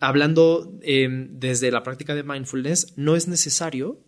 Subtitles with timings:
[0.00, 4.00] hablando em, desde la práctica de mindfulness, no es necesario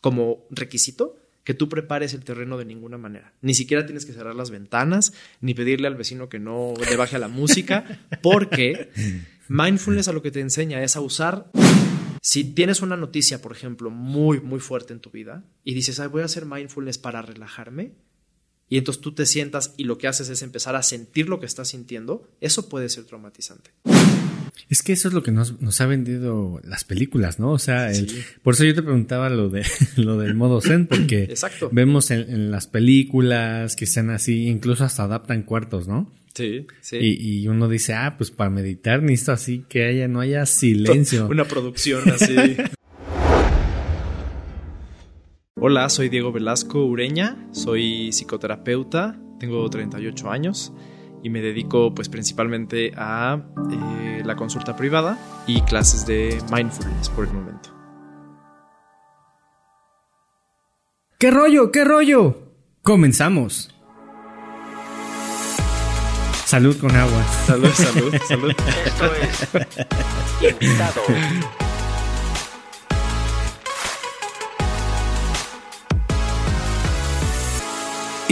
[0.00, 3.34] como requisito que tú prepares el terreno de ninguna manera.
[3.40, 7.16] Ni siquiera tienes que cerrar las ventanas, ni pedirle al vecino que no le baje
[7.16, 8.90] a la música, porque
[9.48, 11.50] mindfulness a lo que te enseña es a usar
[12.20, 16.08] si tienes una noticia, por ejemplo, muy, muy fuerte en tu vida y dices, Ay,
[16.08, 17.94] voy a hacer mindfulness para relajarme,
[18.72, 21.44] y entonces tú te sientas y lo que haces es empezar a sentir lo que
[21.44, 23.70] estás sintiendo, eso puede ser traumatizante.
[24.68, 27.50] Es que eso es lo que nos, nos ha vendido las películas, ¿no?
[27.50, 27.90] O sea,
[28.42, 29.64] por eso yo te preguntaba lo de
[29.96, 31.68] lo del modo zen, porque Exacto.
[31.72, 36.10] vemos en, en, las películas que sean así, incluso hasta adaptan cuartos, ¿no?
[36.34, 36.96] Sí, sí.
[36.96, 41.26] Y, y, uno dice, ah, pues para meditar necesito así que haya, no haya silencio.
[41.30, 42.34] Una producción así.
[45.54, 50.72] Hola, soy Diego Velasco Ureña, soy psicoterapeuta, tengo 38 años
[51.22, 53.40] y me dedico pues principalmente a
[53.70, 57.70] eh, la consulta privada y clases de mindfulness por el momento.
[61.18, 61.70] ¿Qué rollo?
[61.70, 62.52] ¿Qué rollo?
[62.82, 63.72] Comenzamos.
[66.44, 67.24] Salud con agua.
[67.46, 68.52] Salud, salud, salud.
[68.84, 69.06] Esto
[70.42, 71.02] es invitado.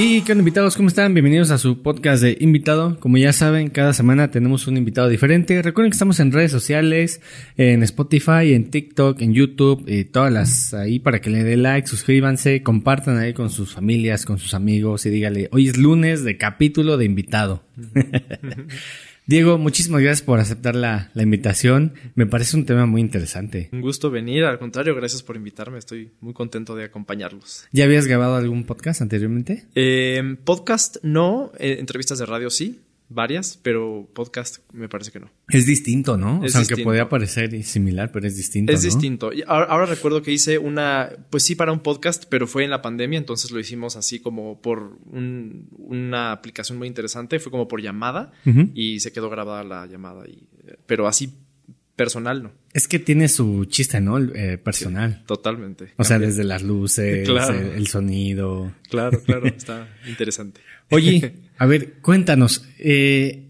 [0.03, 1.13] Y qué invitados, ¿cómo están?
[1.13, 2.99] Bienvenidos a su podcast de invitado.
[3.01, 5.61] Como ya saben, cada semana tenemos un invitado diferente.
[5.61, 7.21] Recuerden que estamos en redes sociales,
[7.59, 11.87] en Spotify, en TikTok, en YouTube, y todas las ahí para que le den like,
[11.87, 16.39] suscríbanse, compartan ahí con sus familias, con sus amigos y díganle, hoy es lunes de
[16.39, 17.63] capítulo de invitado.
[19.31, 21.95] Diego, muchísimas gracias por aceptar la, la, invitación.
[22.17, 23.69] Me parece un tema muy interesante.
[23.71, 25.79] Un gusto venir, al contrario, gracias por invitarme.
[25.79, 27.65] Estoy muy contento de acompañarlos.
[27.71, 29.67] ¿Ya habías grabado algún podcast anteriormente?
[29.77, 35.31] Eh, podcast no, eh, entrevistas de radio sí, varias, pero podcast me parece que no.
[35.49, 36.45] Es distinto, ¿no?
[36.45, 38.73] Es o sea, aunque podría parecer similar, pero es distinto.
[38.73, 38.85] Es ¿no?
[38.85, 39.33] distinto.
[39.33, 42.71] Y ahora, ahora, recuerdo que hice una, pues sí, para un podcast, pero fue en
[42.71, 47.69] la pandemia, entonces lo hicimos así como por un, una aplicación muy interesante, fue como
[47.69, 48.71] por llamada uh -huh.
[48.75, 50.47] y se quedó grabada la llamada, y,
[50.87, 51.35] pero así
[52.01, 52.53] personal no.
[52.73, 54.19] Es que tiene su chiste, ¿no?
[54.19, 55.17] Eh, personal.
[55.19, 55.93] Sí, totalmente.
[55.99, 57.53] O sea, desde las luces, claro.
[57.53, 58.73] el, el, sonido.
[58.89, 60.63] Claro, claro, está interesante.
[60.89, 62.65] Oye, a ver, cuéntanos.
[62.79, 63.49] Eh,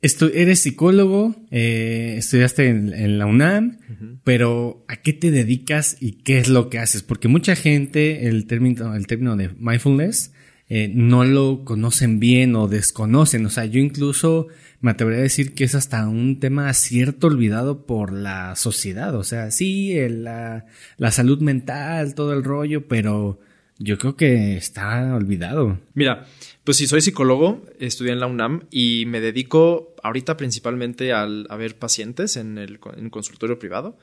[0.00, 4.18] eres psicólogo, eh, estudiaste en, en, la UNAM, uh -huh.
[4.22, 7.02] pero ¿a qué te dedicas y qué es lo que haces?
[7.02, 10.30] Porque mucha gente el término, el término de mindfulness
[10.68, 13.46] eh, no lo conocen bien o desconocen.
[13.46, 14.48] O sea, yo incluso
[14.80, 19.14] me atrevería a decir que es hasta un tema cierto olvidado por la sociedad.
[19.14, 20.66] O sea, sí, la,
[20.96, 23.40] la salud mental, todo el rollo, pero
[23.78, 25.78] yo creo que está olvidado.
[25.94, 26.26] Mira,
[26.64, 31.56] pues sí, soy psicólogo, estudié en la UNAM y me dedico ahorita principalmente al, a
[31.56, 33.98] ver pacientes en el en consultorio privado.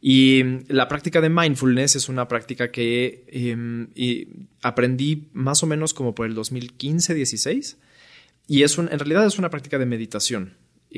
[0.00, 4.28] Y la práctica de mindfulness es una práctica que eh,
[4.62, 7.76] aprendí más o menos como por el 2015-16.
[8.46, 10.54] Y es un, en realidad es una práctica de meditación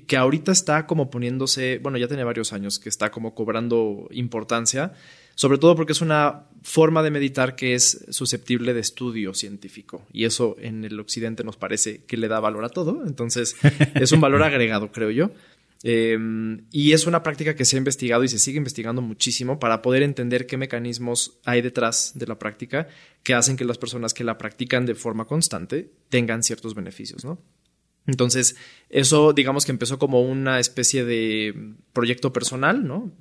[0.06, 4.94] que ahorita está como poniéndose, bueno, ya tiene varios años que está como cobrando importancia,
[5.34, 10.24] sobre todo porque es una forma de meditar que es susceptible de estudio científico y
[10.24, 13.56] eso en el occidente nos parece que le da valor a todo, entonces
[13.94, 15.30] es un valor agregado, creo yo.
[15.84, 16.16] Eh,
[16.70, 20.02] y es una práctica que se ha investigado y se sigue investigando muchísimo para poder
[20.02, 22.88] entender qué mecanismos hay detrás de la práctica
[23.22, 27.42] que hacen que las personas que la practican de forma constante tengan ciertos beneficios, ¿no?
[28.06, 28.56] Entonces,
[28.90, 33.12] eso digamos que empezó como una especie de proyecto personal, ¿no?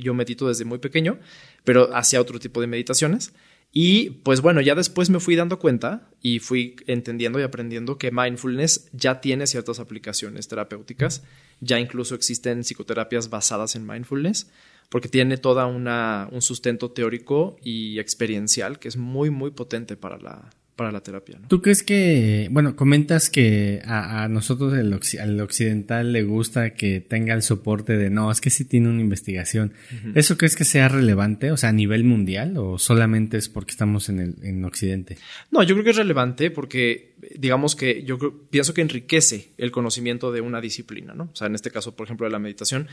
[0.00, 1.18] Yo medito desde muy pequeño,
[1.64, 3.32] pero hacía otro tipo de meditaciones.
[3.72, 8.12] Y pues bueno, ya después me fui dando cuenta y fui entendiendo y aprendiendo que
[8.12, 11.24] mindfulness ya tiene ciertas aplicaciones terapéuticas,
[11.60, 14.50] ya incluso existen psicoterapias basadas en mindfulness,
[14.88, 20.18] porque tiene toda una un sustento teórico y experiencial que es muy muy potente para
[20.18, 21.38] la para la terapia.
[21.40, 21.48] ¿no?
[21.48, 27.00] ¿Tú crees que, bueno, comentas que a, a nosotros el, al occidental le gusta que
[27.00, 29.72] tenga el soporte de, no, es que sí tiene una investigación.
[29.90, 30.12] Uh -huh.
[30.14, 34.10] ¿Eso crees que sea relevante, o sea, a nivel mundial, o solamente es porque estamos
[34.10, 35.16] en, el, en Occidente?
[35.50, 39.70] No, yo creo que es relevante porque, digamos que yo creo, pienso que enriquece el
[39.70, 41.30] conocimiento de una disciplina, ¿no?
[41.32, 42.86] O sea, en este caso, por ejemplo, de la meditación,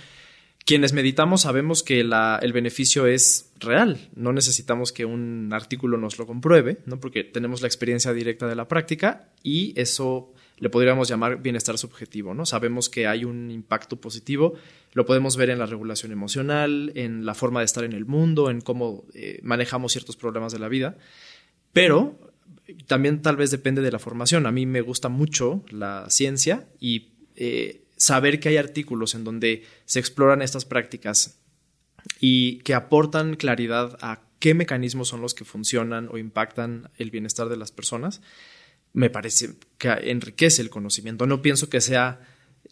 [0.65, 4.09] quienes meditamos sabemos que el beneficio es real.
[4.15, 6.99] No necesitamos que un artículo nos lo compruebe, ¿no?
[6.99, 12.33] porque tenemos la experiencia directa de la práctica y eso le podríamos llamar bienestar subjetivo.
[12.33, 12.45] ¿no?
[12.45, 14.53] Sabemos que hay un impacto positivo,
[14.93, 18.49] lo podemos ver en la regulación emocional, en la forma de estar en el mundo,
[18.49, 20.97] en cómo eh, manejamos ciertos problemas de la vida,
[21.73, 22.17] pero
[22.87, 24.45] también tal vez depende de la formación.
[24.45, 27.09] A mí me gusta mucho la ciencia y...
[27.35, 31.39] Eh, saber que hay artículos en donde se exploran estas prácticas
[32.19, 37.47] y que aportan claridad a qué mecanismos son los que funcionan o impactan el bienestar
[37.47, 38.21] de las personas,
[38.91, 41.25] me parece que enriquece el conocimiento.
[41.27, 42.19] No pienso que sea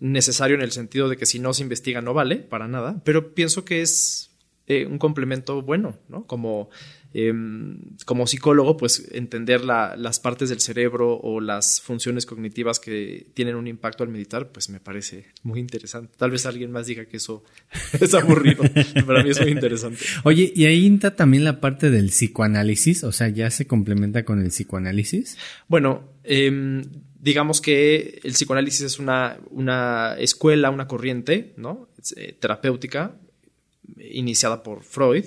[0.02, 3.34] necesario en el sentido de que si no se investiga no vale para nada, pero
[3.34, 4.32] pienso que es
[4.68, 6.28] eh, un complemento bueno, ¿no?
[6.28, 6.70] Como,
[7.14, 13.56] em, como psicólogo, pues entender las partes del cerebro o las funciones cognitivas que tienen
[13.56, 16.14] un impacto al meditar, pues me parece muy interesante.
[16.18, 17.44] Tal vez alguien más diga que eso
[18.00, 18.64] es aburrido,
[19.06, 20.00] para mí es muy interesante.
[20.24, 23.04] Oye, ¿y ahí entra también la parte del psicoanálisis?
[23.04, 25.38] O sea, ¿ya se complementa con el psicoanálisis?
[25.68, 26.84] Bueno, em,
[27.20, 31.90] digamos que el psicoanálisis es una, una escuela, una corriente, ¿no?
[32.16, 33.16] Eh, terapéutica
[33.98, 35.26] iniciada por Freud.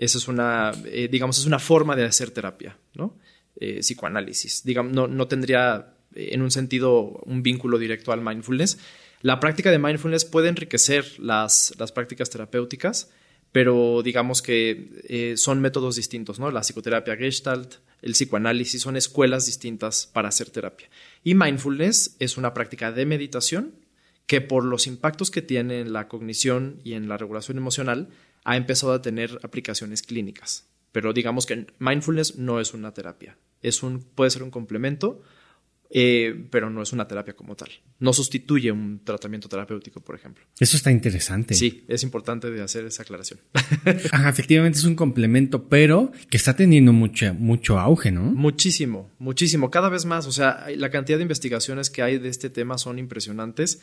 [0.00, 3.18] Esa es una, eh, digamos, es una forma de hacer terapia, ¿no?
[3.60, 4.64] Eh, psicoanálisis.
[4.64, 8.78] Digamos, no, no tendría eh, en un sentido un vínculo directo al mindfulness.
[9.20, 13.10] La práctica de mindfulness puede enriquecer las, las prácticas terapéuticas,
[13.52, 16.50] pero digamos que son métodos distintos, ¿no?
[16.50, 20.88] La psicoterapia gestalt, el psicoanálisis son escuelas distintas para hacer terapia.
[21.24, 23.74] Y mindfulness es una práctica de meditación
[24.26, 28.08] que por los impactos que tiene en la cognición y en la regulación emocional,
[28.44, 30.68] ha empezado a tener aplicaciones clínicas.
[30.92, 33.38] Pero digamos que mindfulness no es una terapia.
[33.62, 35.22] Es un, puede ser un complemento,
[35.92, 37.68] eh, pero no es una terapia como tal.
[37.98, 40.44] No sustituye un tratamiento terapéutico, por ejemplo.
[40.58, 41.54] Eso está interesante.
[41.54, 43.40] Sí, es importante de hacer esa aclaración.
[44.28, 48.22] efectivamente es un complemento, pero que está teniendo mucho, mucho auge, ¿no?
[48.22, 50.26] Muchísimo, muchísimo, cada vez más.
[50.26, 53.80] O sea, la cantidad de investigaciones que hay de este tema son impresionantes.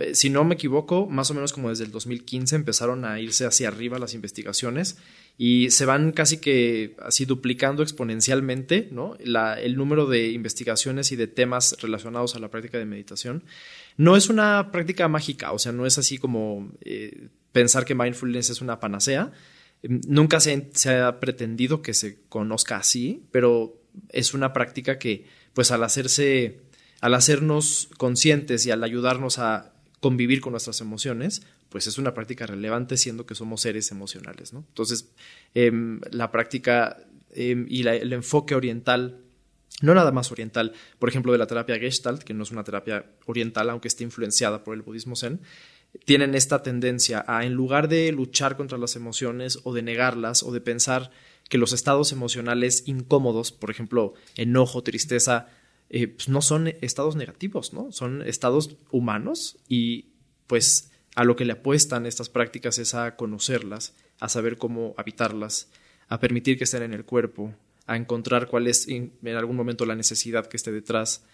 [0.00, 3.44] Eh, si no me equivoco, más o menos como desde el 2015 empezaron a irse
[3.44, 4.96] hacia arriba las investigaciones
[5.36, 9.16] y se van casi que así duplicando exponencialmente ¿no?
[9.18, 13.44] el número de investigaciones y de temas relacionados a la práctica de meditación.
[13.96, 18.50] No es una práctica mágica, o sea, no es así como eh, pensar que mindfulness
[18.50, 19.32] es una panacea.
[19.82, 25.26] Em, nunca se, se ha pretendido que se conozca así, pero es una práctica que,
[25.52, 26.60] pues al hacerse,
[27.00, 29.73] al hacernos conscientes y al ayudarnos a
[30.04, 31.40] convivir con nuestras emociones,
[31.70, 34.52] pues es una práctica relevante siendo que somos seres emocionales.
[34.52, 35.08] Entonces,
[35.54, 36.98] em, la práctica
[37.30, 39.22] em, y el enfoque oriental,
[39.80, 43.06] no nada más oriental, por ejemplo, de la terapia Gestalt, que no es una terapia
[43.24, 45.40] oriental, aunque esté influenciada por el budismo zen,
[46.04, 50.52] tienen esta tendencia a, en lugar de luchar contra las emociones o de negarlas o
[50.52, 51.12] de pensar
[51.48, 55.48] que los estados emocionales incómodos, por ejemplo, enojo, tristeza,
[55.90, 57.92] eh, pues no son estados negativos, ¿no?
[57.92, 60.06] Son estados humanos y
[60.46, 65.70] pues a lo que le apuestan estas prácticas es a conocerlas, a saber cómo habitarlas,
[66.08, 67.54] a permitir que estén en el cuerpo,
[67.86, 71.24] a encontrar cuál es en algún momento la necesidad que esté detrás.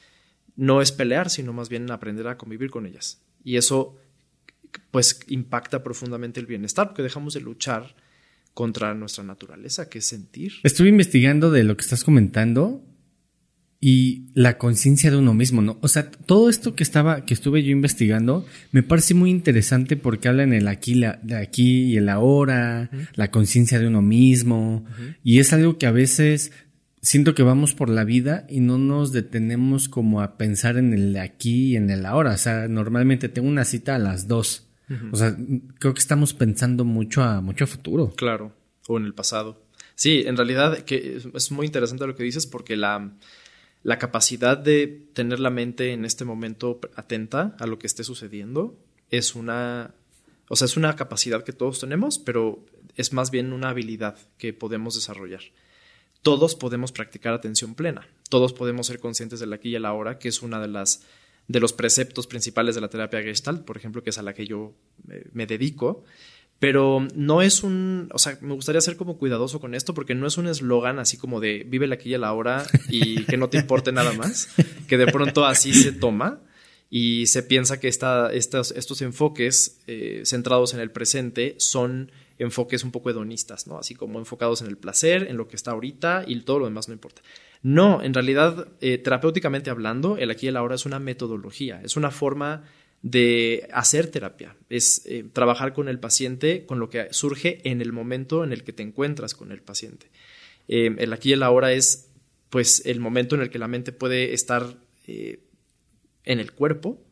[0.57, 3.23] No es pelear, sino más bien aprender a convivir con ellas.
[3.45, 3.97] Y eso
[4.91, 7.95] pues impacta profundamente el bienestar, porque dejamos de luchar
[8.55, 10.55] contra nuestra naturaleza, que es sentir.
[10.63, 12.85] Estuve investigando de lo que estás comentando
[13.81, 15.79] y la conciencia de uno mismo, ¿no?
[15.81, 20.29] O sea, todo esto que estaba, que estuve yo investigando, me parece muy interesante porque
[20.29, 24.85] habla en el aquí, la, de aquí y el ahora, la conciencia de uno mismo,
[25.25, 26.53] y es algo que a veces
[27.01, 31.17] siento que vamos por la vida y no nos detenemos como a pensar en el
[31.17, 32.35] aquí y en el ahora.
[32.35, 34.67] O sea, normalmente tengo una cita a las dos.
[35.13, 35.37] O sea,
[35.79, 38.13] creo que estamos pensando mucho a, mucho a futuro.
[38.17, 38.53] Claro,
[38.89, 39.65] o en el pasado.
[39.95, 43.13] Sí, en realidad que es muy interesante lo que dices porque la,
[43.83, 48.77] la capacidad de tener la mente en este momento atenta a lo que esté sucediendo
[49.11, 49.95] es una,
[50.49, 52.65] o sea, es una capacidad que todos tenemos, pero
[52.97, 55.41] es más bien una habilidad que podemos desarrollar.
[56.23, 60.29] Todos podemos practicar atención plena, todos podemos ser conscientes del aquí y el ahora, que
[60.29, 61.03] es una de las
[61.49, 64.47] de los preceptos principales de la terapia Gestalt, por ejemplo, que es a la que
[64.47, 64.73] yo
[65.33, 66.05] me dedico,
[66.61, 70.27] pero no es un, o sea, me gustaría ser como cuidadoso con esto porque no
[70.27, 73.49] es un eslogan así como de vive la aquí y la hora y que no
[73.49, 74.49] te importe nada más,
[74.87, 76.41] que de pronto así se toma
[76.91, 82.85] y se piensa que esta, estos, estos enfoques eh, centrados en el presente son enfoques
[82.85, 83.79] un poco hedonistas, ¿no?
[83.79, 86.89] Así como enfocados en el placer, en lo que está ahorita y todo lo demás
[86.89, 87.23] no importa.
[87.63, 91.97] No, en realidad, eh, terapéuticamente hablando, el aquí y el ahora es una metodología, es
[91.97, 92.65] una forma
[93.03, 97.93] de hacer terapia, es eh, trabajar con el paciente, con lo que surge en el
[97.93, 100.11] momento en el que te encuentras con el paciente.
[100.69, 102.11] Eh, el aquí y el ahora es
[102.51, 104.77] pues el momento en el que la mente puede estar
[105.07, 105.41] eh,
[106.25, 107.03] en el cuerpo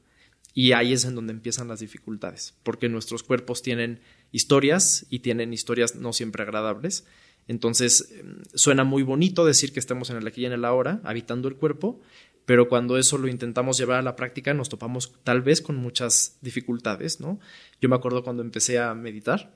[0.53, 5.53] y ahí es en donde empiezan las dificultades, porque nuestros cuerpos tienen historias y tienen
[5.53, 7.07] historias no siempre agradables.
[7.47, 8.13] Entonces
[8.55, 11.55] suena muy bonito decir que estamos en el aquí y en el ahora, habitando el
[11.55, 12.01] cuerpo,
[12.49, 16.39] pero cuando eso lo intentamos llevar a la práctica nos topamos tal vez con muchas
[16.41, 17.39] dificultades, ¿no?
[17.79, 19.55] Yo me acuerdo cuando empecé a meditar,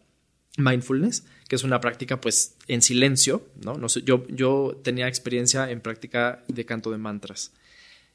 [0.58, 3.80] mindfulness, que es una práctica pues en silencio, ¿no?
[3.87, 7.54] yo tenía experiencia en práctica de canto de mantras.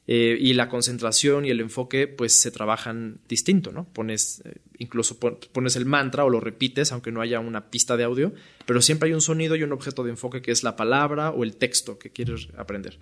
[0.06, 3.84] Eh, y la concentración y el enfoque pues se trabajan distinto, ¿no?
[3.92, 8.04] Pones, eh, incluso pones el mantra o lo repites aunque no haya una pista de
[8.04, 8.32] audio,
[8.64, 11.42] pero siempre hay un sonido y un objeto de enfoque que es la palabra o
[11.42, 13.00] el texto que quieres aprender.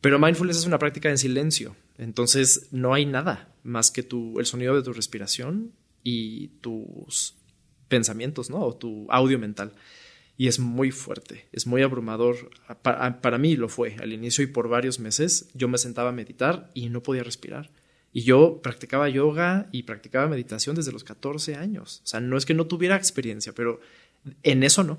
[0.00, 4.46] Pero mindfulness es una práctica en silencio, entonces no hay nada más que tu, el
[4.46, 5.72] sonido de tu respiración
[6.04, 7.34] y tus
[7.88, 8.60] pensamientos, ¿no?
[8.60, 9.72] O tu audio mental
[10.38, 12.50] y es muy fuerte, es muy abrumador.
[12.82, 16.70] Para, mí lo fue al inicio y por varios meses yo me sentaba a meditar
[16.74, 17.70] y no podía respirar.
[18.12, 22.02] Y yo practicaba yoga y practicaba meditación desde los 14 años.
[22.04, 23.80] O sea, no es que no tuviera experiencia, pero
[24.42, 24.98] en eso no.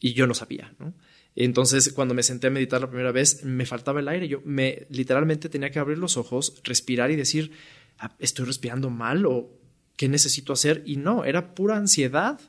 [0.00, 0.92] Y yo no sabía, ¿no?
[1.36, 4.28] Entonces, cuando me senté a meditar la primera vez, me faltaba el aire.
[4.28, 7.52] Yo me literalmente tenía que abrir los ojos, respirar y decir,
[7.98, 9.50] ah, ¿estoy respirando mal o
[9.96, 10.82] qué necesito hacer?
[10.86, 12.40] Y no, era pura ansiedad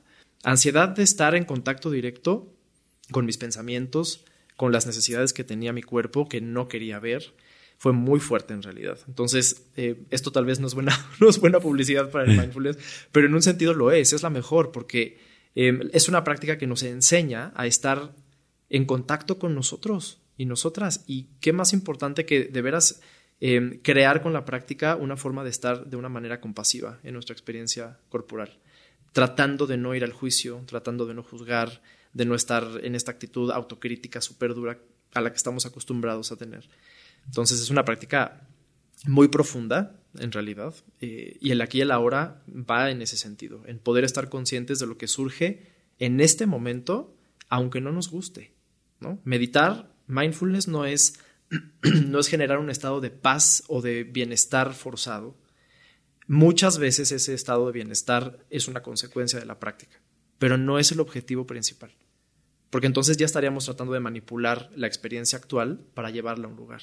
[0.46, 2.54] Ansiedad de estar en contacto directo
[3.10, 4.24] con mis pensamientos,
[4.56, 7.34] con las necesidades que tenía mi cuerpo que no quería ver.
[7.80, 9.00] Fue muy fuerte en realidad.
[9.08, 12.78] Entonces, eh, esto tal vez no es, buena, no es buena publicidad para el mindfulness,
[13.12, 15.18] pero en un sentido lo es, es la mejor, porque
[15.56, 18.14] em, es una práctica que nos enseña a estar
[18.70, 21.04] en contacto con nosotros y nosotras.
[21.08, 23.02] Y qué más importante que de veras
[23.40, 27.34] em, crear con la práctica una forma de estar de una manera compasiva en nuestra
[27.34, 28.58] experiencia corporal
[29.16, 31.82] tratando de no ir al juicio, tratando de no juzgar,
[32.12, 34.78] de no estar en esta actitud autocrítica súper dura
[35.14, 36.68] a la que estamos acostumbrados a tener.
[37.26, 38.46] Entonces es una práctica
[39.06, 43.64] muy profunda, en realidad, eh, y el aquí y el ahora va en ese sentido,
[43.68, 45.66] en poder estar conscientes de lo que surge
[45.98, 47.16] en este momento,
[47.48, 48.52] aunque no nos guste.
[49.00, 49.20] ¿No?
[49.24, 51.20] Meditar, mindfulness no es,
[52.06, 55.38] no es generar un estado de paz o de bienestar forzado,
[56.28, 60.02] Muchas veces ese estado de bienestar es una consecuencia de la práctica,
[60.40, 61.92] pero no es el objetivo principal,
[62.72, 66.82] porque entonces ya estaríamos tratando de manipular la experiencia actual para llevarla a un lugar.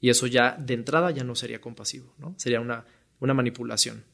[0.00, 2.34] Y eso ya de entrada ya no sería compasivo, ¿no?
[2.38, 2.86] Sería una,
[3.18, 4.04] una manipulación.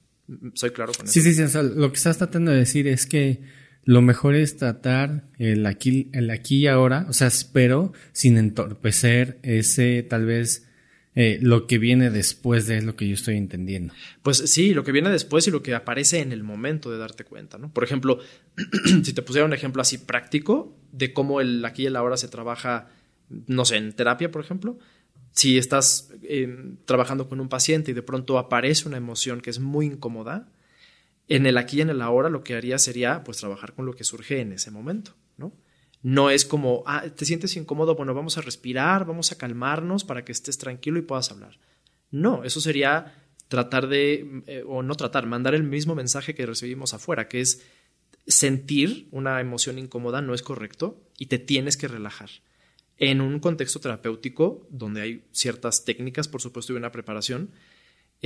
[0.54, 1.12] Soy claro con eso.
[1.12, 1.58] Sí, sí, sí.
[1.76, 3.42] lo que estás tratando de decir es que
[3.86, 9.38] lo mejor es tratar el aquí, el aquí y ahora, o sea, espero sin entorpecer
[9.42, 10.66] ese tal vez
[11.14, 13.94] eh, lo que viene después de lo que yo estoy entendiendo.
[14.24, 17.24] Pues sí, lo que viene después y lo que aparece en el momento de darte
[17.24, 17.72] cuenta, ¿no?
[17.72, 18.18] Por ejemplo,
[19.04, 22.26] si te pusiera un ejemplo así práctico de cómo el aquí y el ahora se
[22.26, 22.90] trabaja,
[23.46, 24.80] no sé, en terapia, por ejemplo,
[25.30, 29.60] si estás em, trabajando con un paciente y de pronto aparece una emoción que es
[29.60, 30.48] muy incómoda,
[31.28, 33.94] en el aquí y en el ahora lo que haría sería pues trabajar con lo
[33.94, 35.52] que surge en ese momento, ¿no?
[36.02, 40.24] No es como, ah, te sientes incómodo, bueno, vamos a respirar, vamos a calmarnos para
[40.24, 41.58] que estés tranquilo y puedas hablar.
[42.10, 43.14] No, eso sería
[43.48, 47.62] tratar de, eh, o no tratar, mandar el mismo mensaje que recibimos afuera, que es
[48.26, 52.30] sentir una emoción incómoda no es correcto y te tienes que relajar.
[52.98, 57.50] En un contexto terapéutico, donde hay ciertas técnicas, por supuesto, y una preparación,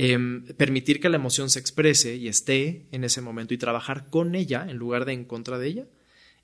[0.03, 4.33] em, permitir que la emoción se exprese y esté en ese momento y trabajar con
[4.33, 5.85] ella en lugar de en contra de ella,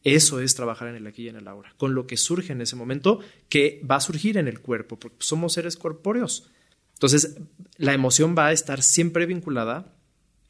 [0.03, 2.61] eso es trabajar en el aquí y en el ahora, con lo que surge en
[2.61, 6.51] ese momento, que va a surgir en el cuerpo, porque somos seres corpóreos.
[6.93, 7.37] Entonces,
[7.77, 9.91] la emoción va a estar siempre vinculada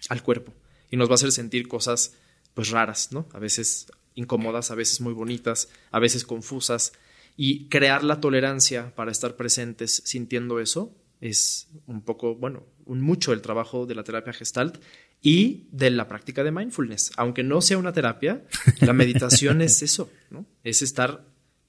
[0.10, 0.54] al cuerpo
[0.92, 2.14] y nos va a hacer sentir cosas
[2.54, 3.30] pues raras, ¿no?
[3.32, 6.92] A veces incómodas, a veces muy bonitas, a veces confusas.
[7.38, 13.34] Y crear la tolerancia para estar presentes sintiendo eso es un poco, bueno, un mucho
[13.34, 14.78] el trabajo de la terapia gestalt
[15.22, 17.12] y de la práctica de mindfulness.
[17.18, 18.44] Aunque no sea una terapia,
[18.82, 20.46] la meditación es eso, ¿no?
[20.64, 21.26] Es estar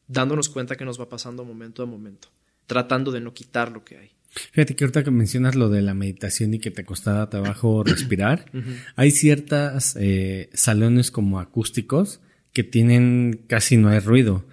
[0.06, 2.28] dándonos cuenta que nos va pasando momento a momento,
[2.66, 4.10] tratando de no quitar lo que hay.
[4.30, 8.50] Fíjate que ahorita que mencionas lo de la meditación y que te costaba trabajo respirar,
[8.94, 12.20] hay ciertas eh, salones como acústicos
[12.52, 14.44] que tienen casi no hay ruido.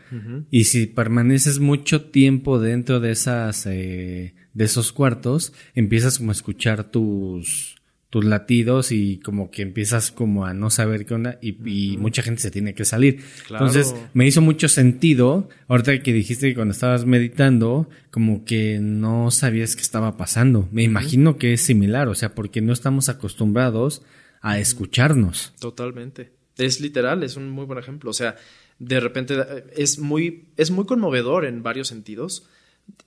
[0.49, 6.33] Y si permaneces mucho tiempo dentro de esas eh, de esos cuartos, empiezas como a
[6.33, 7.75] escuchar tus
[8.15, 12.41] tus latidos y como que empiezas como a no saber qué onda y, mucha gente
[12.41, 13.21] se tiene que salir.
[13.49, 19.31] Entonces me hizo mucho sentido, ahorita que dijiste que cuando estabas meditando, como que no
[19.31, 20.69] sabías qué estaba pasando.
[20.71, 24.01] Me imagino que es similar, o sea, porque no estamos acostumbrados
[24.39, 25.53] a escucharnos.
[25.59, 26.34] Totalmente.
[26.57, 28.09] Es literal, es un muy buen ejemplo.
[28.09, 28.35] O sea,
[28.79, 32.47] de repente eh, es muy, es muy conmovedor en varios sentidos.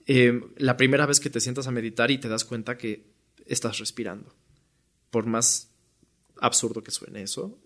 [0.05, 3.05] Eh, la primera vez que te sientas a meditar y te das cuenta que
[3.45, 4.33] estás respirando
[5.09, 5.71] por más
[6.39, 7.57] absurdo que suene eso,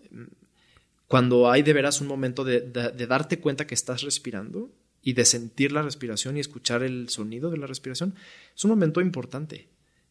[1.08, 4.72] cuando hay de veras un momento de, darte cuenta que estás respirando,
[5.06, 8.16] y de sentir la respiración y escuchar el sonido de la respiración,
[8.56, 9.68] es un momento importante,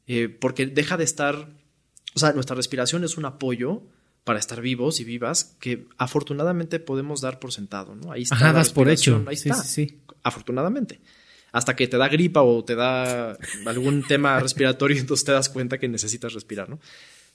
[0.06, 1.48] eh, porque deja de estar,
[2.14, 3.82] o sea, nuestra respiración es un apoyo
[4.24, 8.12] para estar vivos y vivas que afortunadamente podemos dar por sentado, ¿no?
[8.12, 8.36] Ahí está.
[8.36, 9.24] Ajá, das por hecho.
[9.26, 9.54] Ahí está.
[9.54, 11.00] Sí, sí, Afortunadamente.
[11.50, 13.36] Hasta que te da gripa o te da
[13.66, 16.80] algún tema respiratorio, entonces te das cuenta que necesitas respirar, ¿no?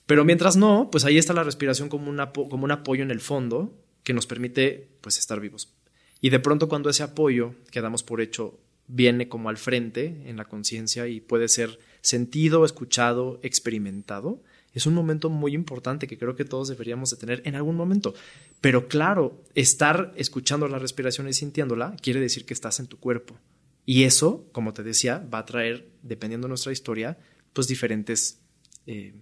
[0.06, 3.77] Pero mientras no, pues ahí está la respiración como, como un apoyo en el fondo
[4.03, 5.74] que nos permite pues estar vivos.
[6.22, 10.38] Y de pronto cuando ese apoyo que damos por hecho viene como al frente en
[10.38, 14.41] la conciencia y puede ser sentido, escuchado, experimentado,
[14.74, 18.13] es un momento muy importante que creo que todos deberíamos de tener en algún momento.
[18.62, 23.39] Pero claro, estar escuchando la respiración y sintiéndola quiere decir que estás en tu cuerpo.
[23.86, 27.17] Y eso, como te decía, va a traer, dependiendo de nuestra historia,
[27.53, 28.41] pues diferentes
[28.86, 29.15] eh,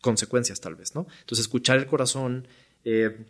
[0.00, 1.06] consecuencias tal vez, ¿no?
[1.20, 2.46] Entonces, escuchar el corazón,
[2.84, 3.26] eh,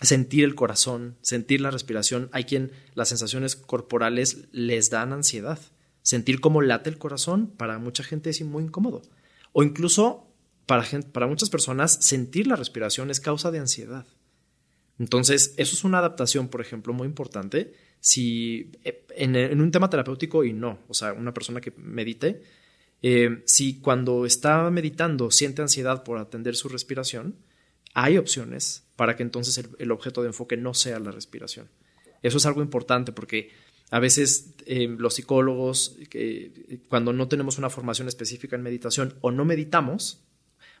[0.00, 2.28] sentir el corazón, sentir la respiración.
[2.32, 5.58] Hay quien las sensaciones corporales les dan ansiedad.
[6.02, 9.02] Sentir cómo late el corazón para mucha gente es muy incómodo.
[9.52, 10.31] O incluso
[10.66, 14.06] para, muchas personas sentir la respiración es causa de ansiedad.
[14.98, 17.74] Entonces, eso es una adaptación, por ejemplo, muy importante.
[18.00, 22.42] Si eh, en, un tema terapéutico y no, o sea, una persona que medite,
[23.02, 27.36] eh, si cuando está meditando siente ansiedad por atender su respiración,
[27.94, 31.68] hay opciones para que entonces el, objeto de enfoque no sea la respiración.
[32.22, 33.50] Eso es algo importante porque
[33.90, 35.98] a veces eh, los psicólogos,
[36.88, 40.22] cuando no tenemos una formación específica en meditación o no meditamos,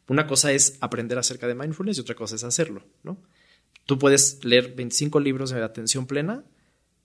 [0.08, 3.18] una cosa es aprender acerca de mindfulness y otra cosa es hacerlo, ¿no?
[3.86, 6.44] Tú puedes leer 25 libros de atención plena,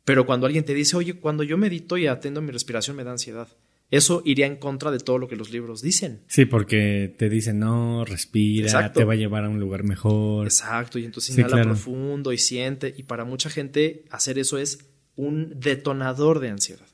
[0.05, 3.11] pero cuando alguien te dice, oye, cuando yo medito y atendo mi respiración me da
[3.11, 3.47] ansiedad,
[3.89, 6.21] eso iría en contra de todo lo que los libros dicen.
[6.27, 10.45] Sí, porque te dicen, no, respira, te va a llevar a un lugar mejor.
[10.45, 14.85] Exacto, y entonces inhala profundo y siente, y para mucha gente hacer eso es
[15.15, 16.87] un detonador de ansiedad.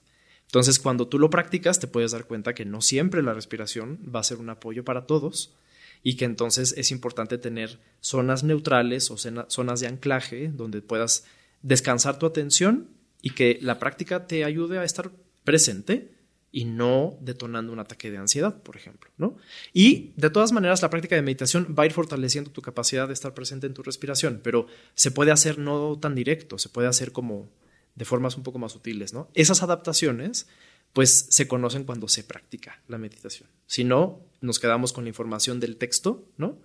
[0.46, 4.20] Entonces, cuando tú lo practicas, te puedes dar cuenta que no siempre la respiración va
[4.20, 5.56] a ser un apoyo para todos
[6.04, 11.26] y que entonces es importante tener zonas neutrales o zonas de anclaje donde puedas
[11.62, 12.90] descansar tu atención
[13.22, 15.12] y que la práctica te ayude a estar
[15.46, 16.12] presente
[16.52, 19.38] y no detonando un ataque de ansiedad, por ejemplo, ¿no?
[19.74, 23.14] Y de todas maneras la práctica de meditación va a ir fortaleciendo tu capacidad de
[23.14, 27.12] estar presente en tu respiración, pero se puede hacer no tan directo, se puede hacer
[27.12, 27.50] como
[27.96, 29.30] de formas un poco más sutiles, ¿no?
[29.34, 30.48] Esas adaptaciones
[30.94, 33.50] pues se conocen cuando se practica la meditación.
[33.66, 36.60] Si no, nos quedamos con la información del texto, ¿no?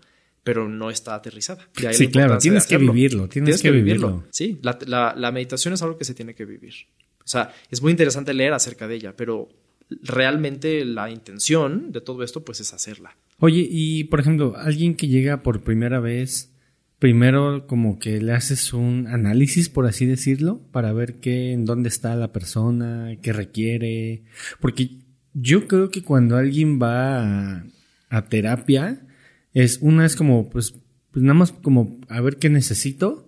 [0.44, 1.68] Pero no está aterrizada.
[1.92, 4.24] Sí, claro, tienes que vivirlo, tienes, que, vivirlo.
[4.30, 6.74] Sí, la, meditación es algo que se tiene que vivir.
[7.18, 9.48] O sea, es muy interesante leer acerca de ella, pero
[10.02, 13.16] realmente la intención de todo esto, pues es hacerla.
[13.38, 16.52] Oye, y por ejemplo, alguien que llega por primera vez
[16.98, 21.88] primero como que le haces un análisis, por así decirlo, para ver qué, en dónde
[21.88, 24.24] está la persona, qué requiere.
[24.60, 24.90] Porque
[25.34, 27.64] yo creo que cuando alguien va
[28.10, 29.06] a, terapia,
[29.52, 30.74] es una es como, pues,
[31.10, 33.24] pues nada más como a ver qué necesito.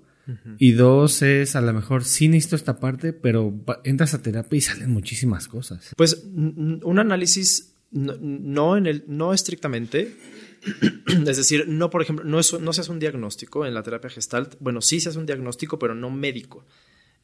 [0.58, 4.60] Y dos es a lo mejor sí necesito esta parte, pero entras a terapia y
[4.60, 5.92] salen muchísimas cosas.
[5.96, 10.14] Pues un análisis no, en el, no estrictamente,
[11.26, 14.56] es decir, no, por ejemplo, no, no se hace un diagnóstico en la terapia gestalt.
[14.60, 16.64] Bueno, sí se hace un diagnóstico, pero no médico.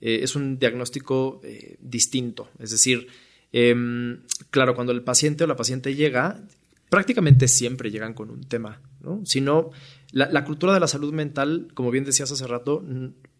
[0.01, 2.51] Eh, es un diagnóstico eh, distinto.
[2.59, 3.07] Es decir,
[3.53, 6.41] em, claro, cuando el paciente o la paciente llega,
[6.89, 8.81] prácticamente siempre llegan con un tema.
[9.01, 9.21] ¿no?
[9.25, 9.71] Si no,
[10.13, 12.85] la, cultura de la salud mental, como bien decías hace rato,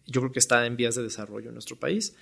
[0.05, 2.15] yo creo que está en vías de desarrollo en nuestro país.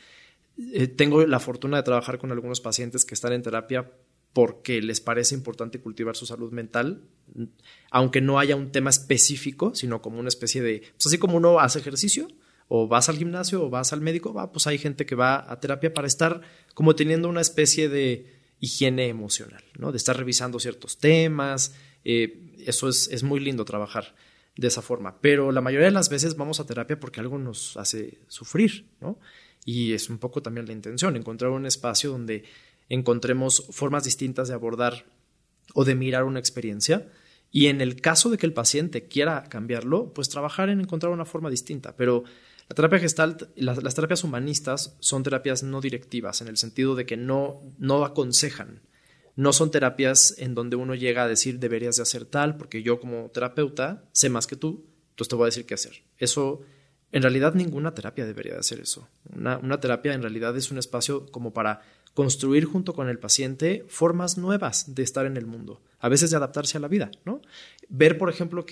[0.73, 3.91] Eh, tengo la fortuna de trabajar con algunos pacientes que están en terapia
[4.33, 7.01] porque les parece importante cultivar su salud mental,
[7.89, 11.59] aunque no haya un tema específico, sino como una especie de, pues así como uno
[11.59, 12.27] hace ejercicio,
[12.67, 15.59] o vas al gimnasio, o vas al médico, va, pues hay gente que va a
[15.59, 16.41] terapia para estar
[16.73, 19.91] como teniendo una especie de higiene emocional, ¿no?
[19.91, 24.15] De estar revisando ciertos temas, eh, eso es, es muy lindo trabajar
[24.55, 27.75] de esa forma, pero la mayoría de las veces vamos a terapia porque algo nos
[27.77, 29.19] hace sufrir, ¿no?
[29.65, 32.43] Y es un poco también la intención, encontrar un espacio donde
[32.87, 35.05] encontremos formas distintas de abordar
[35.73, 37.11] o de mirar una experiencia.
[37.51, 41.25] Y en el caso de que el paciente quiera cambiarlo, pues trabajar en encontrar una
[41.25, 41.95] forma distinta.
[41.95, 42.23] Pero
[42.67, 47.15] la terapia gestalt, las, terapias humanistas son terapias no directivas, en el sentido de que
[47.15, 48.81] no, no aconsejan.
[49.35, 52.99] No son terapias en donde uno llega a decir deberías de hacer tal, porque yo
[52.99, 56.03] como terapeuta sé más que tú, entonces te voy a decir qué hacer.
[56.17, 56.61] Eso,
[57.11, 59.07] en realidad ninguna terapia debería de hacer eso.
[59.35, 61.81] Una, una terapia en realidad es un espacio como para
[62.15, 66.37] construir junto con el paciente formas nuevas de estar en el mundo, a veces de
[66.37, 67.41] adaptarse a la vida, ¿no?
[67.89, 68.65] Ver, por ejemplo,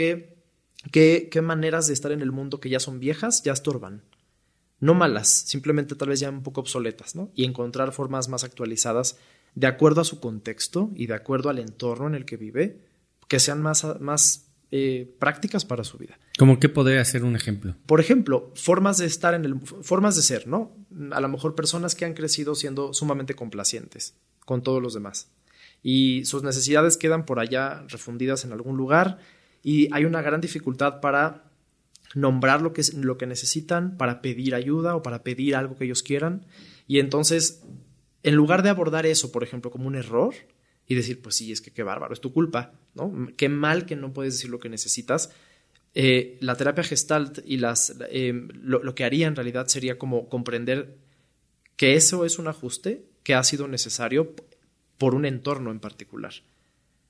[0.91, 4.04] qué, qué, maneras de estar en el mundo que ya son viejas ya estorban.
[4.80, 7.32] no malas, simplemente tal vez ya un poco obsoletas, ¿no?
[7.36, 9.17] Y encontrar formas más actualizadas
[9.56, 12.82] de acuerdo a su contexto y de acuerdo al entorno en el que vive,
[13.28, 16.17] que sean más, más eh, prácticas para su vida.
[16.38, 17.76] ¿Cómo qué podría ser un ejemplo?
[17.86, 20.76] Por ejemplo, formas de estar en el, formas de ser, ¿no?
[21.12, 24.15] A lo mejor personas que han crecido siendo sumamente complacientes
[24.46, 25.30] con todos los demás
[25.84, 29.19] y sus necesidades quedan por allá refundidas en algún lugar
[29.63, 31.45] y hay una gran dificultad para
[32.13, 36.04] nombrar lo que, lo que necesitan, para pedir ayuda o para pedir algo que ellos
[36.04, 36.45] quieran
[36.88, 37.63] y entonces
[38.23, 40.34] en lugar de abordar eso, por ejemplo, como un error
[40.88, 43.30] y decir, pues sí, es que qué bárbaro, es tu culpa, ¿no?
[43.38, 45.32] Qué mal que no puedes decir lo que necesitas.
[45.93, 50.28] Eh, la terapia gestalt y las, eh, lo, lo, que haría en realidad sería como
[50.28, 50.97] comprender
[51.76, 54.34] que eso es un ajuste que ha sido necesario
[54.97, 56.34] por un entorno en particular.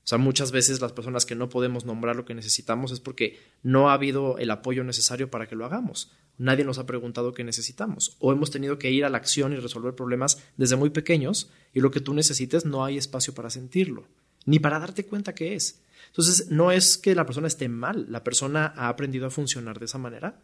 [0.04, 3.40] O sea, muchas veces las personas que no podemos nombrar lo que necesitamos es porque
[3.62, 6.12] no ha habido el apoyo necesario para que lo hagamos.
[6.36, 8.16] Nadie nos ha preguntado qué necesitamos.
[8.18, 11.80] O hemos tenido que ir a la acción y resolver problemas desde muy pequeños y
[11.80, 14.06] lo que tú necesites no hay espacio para sentirlo,
[14.44, 15.80] ni para darte cuenta que es.
[16.08, 19.86] Entonces, no es que la persona esté mal, la persona ha aprendido a funcionar de
[19.86, 20.38] esa manera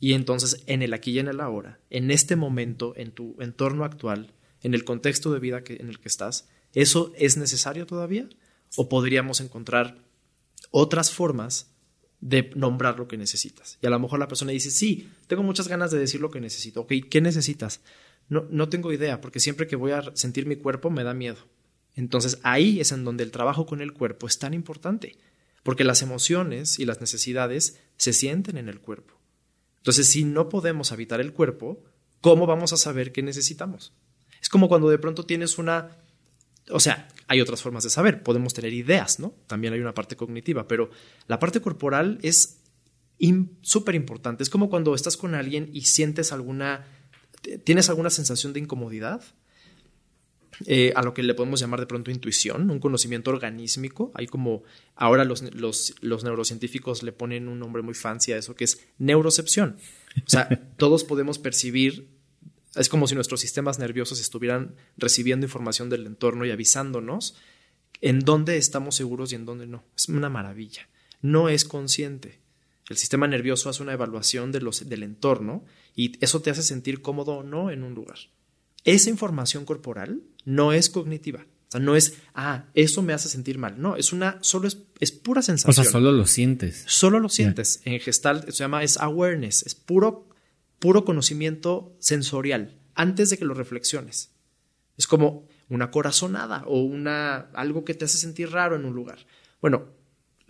[0.00, 3.84] y entonces en el aquí y en el ahora, en este momento, en tu entorno
[3.84, 8.28] actual, en el contexto de vida en el que estás, ¿eso es necesario todavía?
[8.76, 9.98] O podríamos encontrar
[10.70, 11.70] otras formas
[12.20, 13.78] de nombrar lo que necesitas.
[13.82, 16.40] Y a lo mejor la persona dice, sí, tengo muchas ganas de decir lo que
[16.40, 16.82] necesito.
[16.82, 17.80] Ok, ¿qué necesitas?
[18.28, 21.38] No, no tengo idea, porque siempre que voy a sentir mi cuerpo me da miedo.
[21.94, 25.16] Entonces ahí es en donde el trabajo con el cuerpo es tan importante,
[25.62, 29.14] porque las emociones y las necesidades se sienten en el cuerpo.
[29.78, 31.82] Entonces, si no podemos habitar el cuerpo,
[32.20, 33.92] ¿cómo vamos a saber qué necesitamos?
[34.40, 35.96] Es como cuando de pronto tienes una
[36.70, 39.34] o sea, hay otras formas de saber, podemos tener ideas, ¿no?
[39.46, 40.90] También hay una parte cognitiva, pero
[41.26, 42.60] la parte corporal es
[43.62, 44.42] súper importante.
[44.42, 46.86] Es como cuando estás con alguien y sientes alguna,
[47.64, 49.22] tienes alguna sensación de incomodidad,
[50.66, 54.12] eh, a lo que le podemos llamar de pronto intuición, un conocimiento organísmico.
[54.14, 54.62] Hay como,
[54.94, 58.86] ahora los, los, los neurocientíficos le ponen un nombre muy fancy a eso, que es
[58.98, 59.76] neurocepción.
[60.18, 62.08] O sea, todos podemos percibir
[62.74, 67.36] es como si nuestros sistemas nerviosos estuvieran recibiendo información del entorno y avisándonos
[68.00, 69.84] en dónde estamos seguros y en dónde no.
[69.96, 70.88] Es una maravilla.
[71.20, 72.40] No es consciente.
[72.88, 77.02] El sistema nervioso hace una evaluación de los, del entorno y eso te hace sentir
[77.02, 78.18] cómodo o no en un lugar.
[78.84, 81.46] Esa información corporal no es cognitiva.
[81.68, 83.80] O sea, no es, ah, eso me hace sentir mal.
[83.80, 85.70] No, es una, solo es, es pura sensación.
[85.70, 86.84] O sea, solo lo sientes.
[86.86, 87.80] Solo lo sientes.
[87.84, 90.28] En Gestalt se llama, es awareness, es puro
[90.82, 94.32] puro conocimiento sensorial antes de que lo reflexiones.
[94.98, 99.24] Es como una corazonada o una algo que te hace sentir raro en un lugar.
[99.60, 99.90] Bueno,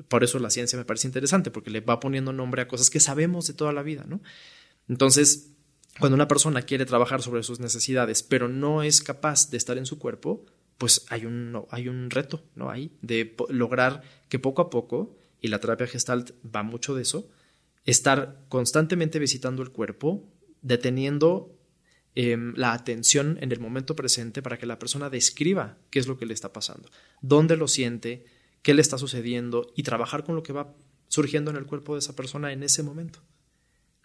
[0.08, 2.98] por eso la ciencia me parece interesante porque le va poniendo nombre a cosas que
[2.98, 4.22] sabemos de toda la vida, ¿no?
[4.88, 5.50] Entonces,
[6.00, 9.84] cuando una persona quiere trabajar sobre sus necesidades, pero no es capaz de estar en
[9.84, 10.46] su cuerpo,
[10.78, 12.70] pues hay un, hay un reto, ¿no?
[12.70, 17.28] Ahí, de lograr que poco a poco, y la terapia gestalt va mucho de eso,
[17.84, 20.28] estar constantemente visitando el cuerpo,
[20.60, 21.58] deteniendo
[22.14, 26.18] em, la atención en el momento presente para que la persona describa qué es lo
[26.18, 26.90] que le está pasando,
[27.20, 28.24] dónde lo siente,
[28.62, 30.74] qué le está sucediendo y trabajar con lo que va
[31.08, 33.20] surgiendo en el cuerpo de esa persona en ese momento.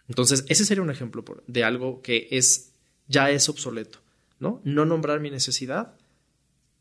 [0.08, 2.72] Entonces, ese sería un ejemplo de algo que es
[3.06, 4.00] ya es obsoleto,
[4.38, 4.60] ¿no?
[4.64, 5.94] No nombrar mi necesidad,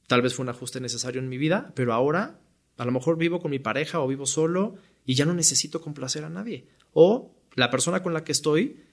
[0.07, 2.39] tal vez fue un ajuste necesario en mi vida, pero ahora
[2.77, 4.75] a lo mejor vivo con mi pareja o vivo solo
[5.07, 8.83] y ya no necesito complacer a nadie o la persona con la que estoy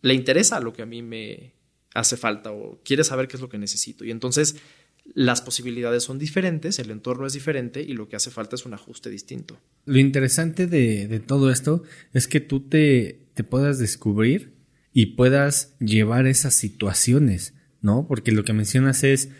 [0.00, 1.52] le interesa lo que a mí me
[1.94, 4.04] hace falta o quiere saber qué es lo que necesito.
[4.04, 4.56] Y entonces
[5.12, 8.74] las posibilidades son diferentes, el entorno es diferente y lo que hace falta es un
[8.74, 9.58] ajuste distinto.
[9.84, 11.82] Lo interesante de, todo esto
[12.12, 14.54] es que tú te, te, puedas descubrir
[14.92, 18.06] y puedas llevar esas situaciones, ¿no?
[18.06, 19.30] Porque lo que mencionas es,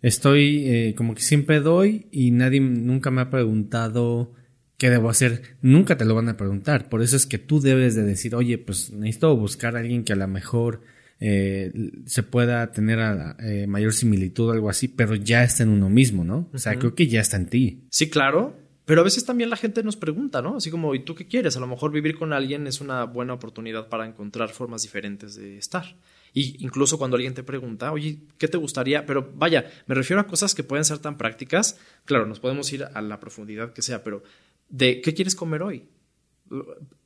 [0.00, 4.32] estoy eh, como que siempre doy y nadie nunca me ha preguntado
[4.80, 5.58] ¿qué debo hacer?
[5.60, 6.88] Nunca te lo van a preguntar.
[6.88, 10.14] Por eso es que tú debes de decir, oye, pues necesito buscar a alguien que
[10.14, 10.80] a lo mejor
[11.20, 11.70] eh,
[12.06, 15.90] se pueda tener a, eh, mayor similitud o algo así, pero ya está en uno
[15.90, 16.48] mismo, ¿no?
[16.54, 17.84] O sea, creo que ya está en ti.
[17.90, 18.56] Sí, claro.
[18.86, 20.56] Pero a veces también la gente nos pregunta, ¿no?
[20.56, 21.58] Así como, ¿y tú qué quieres?
[21.58, 25.58] A lo mejor vivir con alguien es una buena oportunidad para encontrar formas diferentes de
[25.58, 25.94] estar.
[26.32, 29.06] Y incluso cuando alguien te pregunta, oye, ¿qué te gustaría?
[29.06, 31.78] Pero vaya, me refiero a cosas que pueden ser tan prácticas.
[32.04, 34.22] Claro, nos podemos ir a la profundidad que sea, pero
[34.68, 35.88] de qué quieres comer hoy.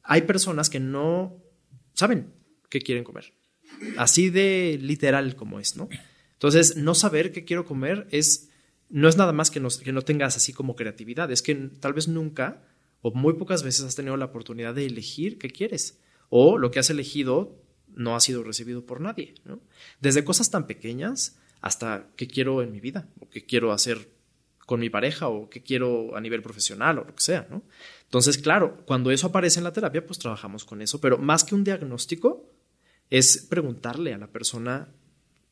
[0.03, 1.43] Hay personas que no
[1.95, 2.33] saben
[2.69, 3.33] qué quieren comer.
[3.97, 5.89] Así de literal como es, ¿no?
[6.33, 8.51] Entonces, no saber qué quiero comer es
[8.91, 12.07] no es nada más que que no tengas así como creatividad, es que tal vez
[12.07, 12.63] nunca
[13.01, 15.99] o muy pocas veces has tenido la oportunidad de elegir qué quieres.
[16.31, 17.64] O lo que has elegido
[17.95, 19.61] no ha sido recibido por nadie, ¿no?
[20.01, 24.11] Desde cosas tan pequeñas hasta qué quiero en mi vida, o qué quiero hacer
[24.67, 27.63] con mi pareja, o qué quiero a nivel profesional, o lo que sea, ¿no?
[28.05, 31.55] Entonces, claro, cuando eso aparece en la terapia, pues trabajamos con eso, pero más que
[31.55, 32.51] un diagnóstico,
[33.11, 34.89] es preguntarle a la persona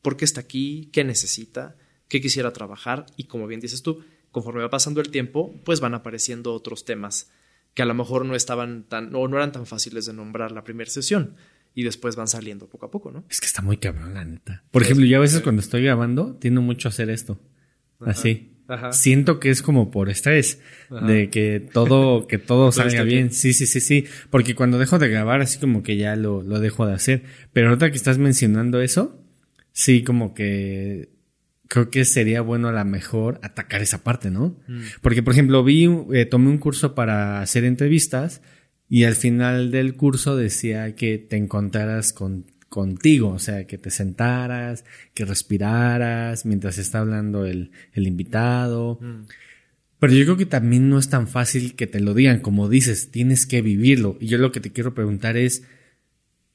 [0.01, 1.75] por qué está aquí, qué necesita,
[2.07, 5.93] qué quisiera trabajar, y como bien dices tú, conforme va pasando el tiempo, pues van
[5.93, 7.31] apareciendo otros temas
[7.73, 10.63] que a lo mejor no estaban tan, o no eran tan fáciles de nombrar la
[10.63, 11.35] primera sesión
[11.75, 13.25] y después van saliendo poco a poco, ¿no?
[13.29, 14.63] Es que está muy cabrón, la neta.
[14.71, 17.39] Por ejemplo, yo a veces cuando estoy grabando, tiendo mucho a hacer esto.
[17.99, 18.51] Así.
[18.67, 18.93] Ajá.
[18.93, 23.31] Siento que es como por estrés, de que todo, que todo salga bien.
[23.31, 24.05] Sí, sí, sí, sí.
[24.29, 27.23] Porque cuando dejo de grabar, así como que ya lo, lo dejo de hacer.
[27.51, 29.19] Pero ahorita que estás mencionando eso,
[29.71, 31.13] sí, como que
[31.67, 34.55] creo que sería bueno a lo mejor atacar esa parte, ¿no?
[35.01, 38.41] Porque, por ejemplo, vi, eh, tomé un curso para hacer entrevistas
[38.93, 43.89] y al final del curso decía que te encontraras con, contigo, o sea, que te
[43.89, 48.99] sentaras, que respiraras mientras está hablando el, el invitado.
[49.97, 53.09] Pero yo creo que también no es tan fácil que te lo digan, como dices,
[53.09, 54.15] tienes que vivirlo.
[54.19, 55.63] Y yo lo que te quiero preguntar es,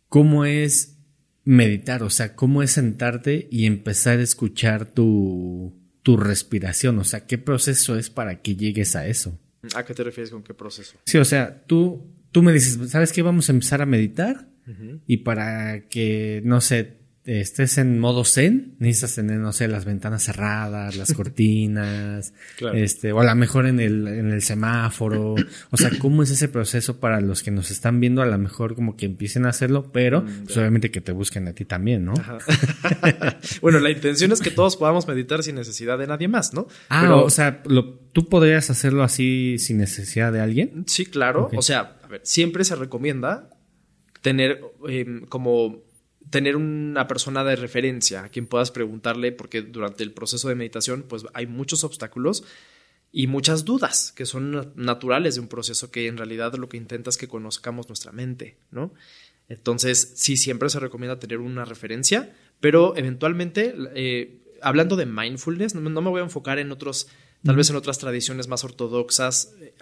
[0.09, 0.96] ¿cómo es
[1.42, 2.05] meditar?
[2.05, 5.74] O sea, ¿cómo es sentarte y empezar a escuchar tu,
[6.05, 7.01] tu respiración?
[7.01, 9.37] O sea, ¿qué proceso es para que llegues a eso?
[9.74, 10.98] ¿A qué te refieres con qué proceso?
[11.05, 13.20] Sí, o sea, tú, tú me dices, ¿sabes qué?
[13.20, 14.46] Vamos a empezar a meditar
[15.09, 16.98] y para que, no sé,
[17.29, 22.77] estés en modo zen, necesitas tener, no sé, las ventanas cerradas, las cortinas, Claro.
[22.77, 25.35] este, o a lo mejor en el, en el semáforo.
[25.71, 28.23] O sea, ¿cómo es ese proceso para los que nos están viendo?
[28.23, 31.53] A lo mejor como que empiecen a hacerlo, pero pues, obviamente que te busquen a
[31.53, 32.14] ti también, ¿no?
[33.61, 36.67] Bueno, la intención es que todos podamos meditar sin necesidad de nadie más, ¿no?
[36.88, 40.85] Ah, Pero- o sea, lo, ¿tú podrías hacerlo así sin necesidad de alguien?
[40.87, 41.51] Sí, claro.
[41.55, 43.51] O sea, a ver, siempre se recomienda
[44.23, 45.83] tener eh, como
[46.31, 51.05] tener una persona de referencia a quien puedas preguntarle, porque durante el proceso de meditación,
[51.09, 52.45] pues hay muchos obstáculos
[53.12, 56.77] y muchas dudas que son na- naturales de un proceso que en realidad lo que
[56.77, 58.93] intenta es que conozcamos nuestra mente, ¿no?
[59.49, 65.81] Entonces, sí, siempre se recomienda tener una referencia, pero eventualmente, eh, hablando de mindfulness, no,
[65.81, 67.09] me- no me voy a enfocar en otros,
[67.45, 69.73] tal vez en otras tradiciones más ortodoxas eh,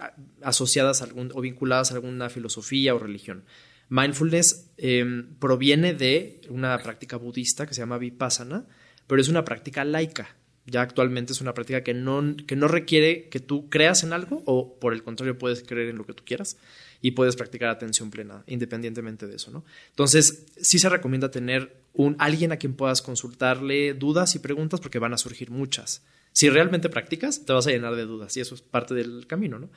[0.41, 3.43] asociadas a algún, o vinculadas a alguna filosofía o religión.
[3.89, 8.65] Mindfulness eh, proviene de una práctica budista que se llama vipassana,
[9.07, 10.35] pero es una práctica laica.
[10.65, 14.43] Ya actualmente es una práctica que no, que no requiere que tú creas en algo
[14.45, 16.57] o por el contrario puedes creer en lo que tú quieras
[17.01, 19.63] y puedes practicar atención plena independientemente de eso, ¿no?
[19.89, 24.99] Entonces, sí se recomienda tener un alguien a quien puedas consultarle dudas y preguntas porque
[24.99, 26.03] van a surgir muchas.
[26.33, 29.59] Si realmente practicas, te vas a llenar de dudas y eso es parte del camino,
[29.59, 29.69] ¿no?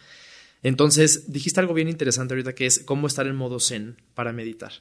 [0.62, 4.72] Entonces, dijiste algo bien interesante ahorita que es cómo estar en modo zen para meditar.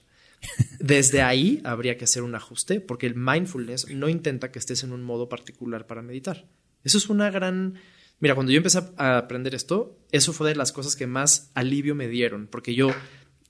[0.79, 4.91] Desde ahí habría que hacer un ajuste porque el mindfulness no intenta que estés en
[4.91, 6.47] un modo particular para meditar.
[6.83, 7.75] Eso es una gran...
[8.19, 11.95] Mira, cuando yo empecé a aprender esto, eso fue de las cosas que más alivio
[11.95, 12.91] me dieron, porque yo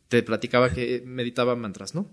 [0.09, 2.11] te platicaba que meditaba mantras, ¿no?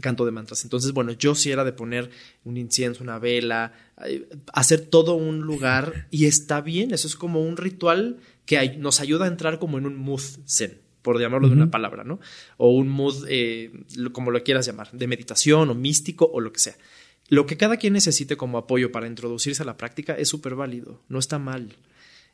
[0.00, 0.64] Canto de mantras.
[0.64, 2.10] Entonces, bueno, yo sí era de poner
[2.42, 3.72] un incienso, una vela,
[4.04, 9.00] eh, hacer todo un lugar y está bien, eso es como un ritual que nos
[9.00, 12.20] ayuda a entrar como en un mood zen, por llamarlo de una palabra, ¿no?
[12.56, 13.72] O un mood, eh,
[14.12, 16.76] como lo quieras llamar, de meditación o místico o lo que sea.
[17.28, 21.02] Lo que cada quien necesite como apoyo para introducirse a la práctica es súper válido,
[21.08, 21.74] no está mal.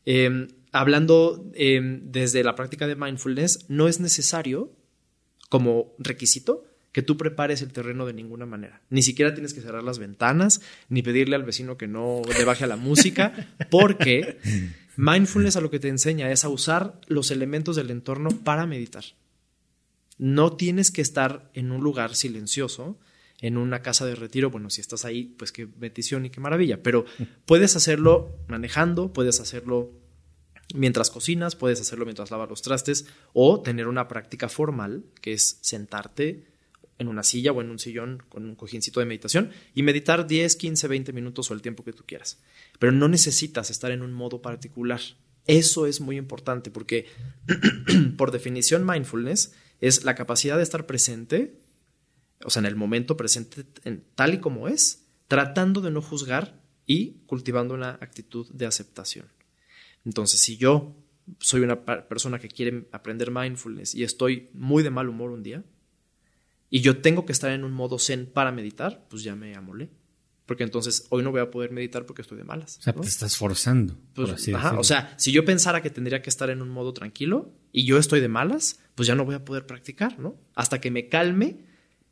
[0.07, 4.73] Eh, hablando eh, desde la práctica de mindfulness, no es necesario
[5.49, 8.83] como requisito que tú prepares el terreno de ninguna manera.
[8.91, 12.65] Ni siquiera tienes que cerrar las ventanas, ni pedirle al vecino que no le baje
[12.65, 14.39] a la música, porque
[14.97, 19.05] mindfulness a lo que te enseña es a usar los elementos del entorno para meditar.
[20.19, 22.99] No tienes que estar en un lugar silencioso,
[23.41, 24.51] en una casa de retiro.
[24.51, 26.83] Bueno, si estás ahí, pues qué bendición y qué maravilla.
[26.83, 27.07] Pero
[27.47, 29.93] puedes hacerlo manejando, puedes hacerlo
[30.75, 35.59] mientras cocinas, puedes hacerlo mientras lavas los trastes o tener una práctica formal, que es
[35.63, 36.50] sentarte
[37.01, 40.55] en una silla o en un sillón con un cojincito de meditación y meditar 10,
[40.55, 42.39] 15, 20 minutos o el tiempo que tú quieras.
[42.79, 45.01] Pero no necesitas estar en un modo particular.
[45.47, 47.07] Eso es muy importante porque,
[48.17, 51.59] por definición, mindfulness es la capacidad de estar presente,
[52.45, 56.61] o sea, en el momento presente, en- tal y como es, tratando de no juzgar
[56.87, 59.27] y cultivando una actitud de aceptación.
[60.05, 60.95] Entonces, si yo
[61.39, 65.63] soy una persona que quiere aprender mindfulness y estoy muy de mal humor un día,
[66.71, 69.91] y yo tengo que estar en un modo zen para meditar, pues ya me amolé.
[70.47, 72.79] Porque entonces hoy no voy a poder meditar porque estoy de malas.
[72.79, 73.03] O sea, ¿no?
[73.03, 73.97] te estás forzando.
[74.15, 76.71] Pues, por así ajá, o sea, si yo pensara que tendría que estar en un
[76.71, 80.41] modo tranquilo y yo estoy de malas, pues ya no voy a poder practicar, ¿no?
[80.55, 81.67] Hasta que me calme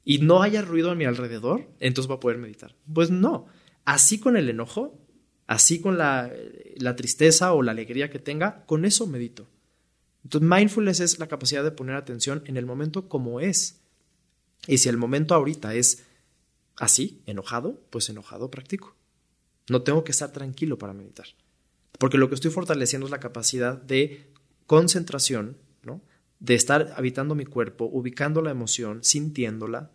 [0.05, 2.77] y no haya ruido a mi alrededor, entonces voy a poder meditar.
[2.93, 3.47] Pues no.
[3.85, 5.05] Así con el enojo,
[5.49, 6.33] así con la,
[6.77, 9.49] la tristeza o la alegría que tenga, con eso medito.
[10.23, 13.78] Entonces, mindfulness es la capacidad de poner atención en el momento como es.
[14.67, 16.05] Y si el momento ahorita es
[16.77, 18.95] así, enojado, pues enojado practico.
[19.69, 21.27] No tengo que estar tranquilo para meditar.
[21.99, 24.33] Porque lo que estoy fortaleciendo es la capacidad de
[24.67, 26.01] concentración, ¿no?
[26.39, 29.91] De estar habitando mi cuerpo, ubicando la emoción, sintiéndola,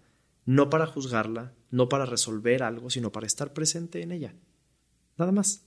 [0.45, 4.35] no para juzgarla, no para resolver algo, sino para estar presente en ella.
[5.17, 5.61] Nada más.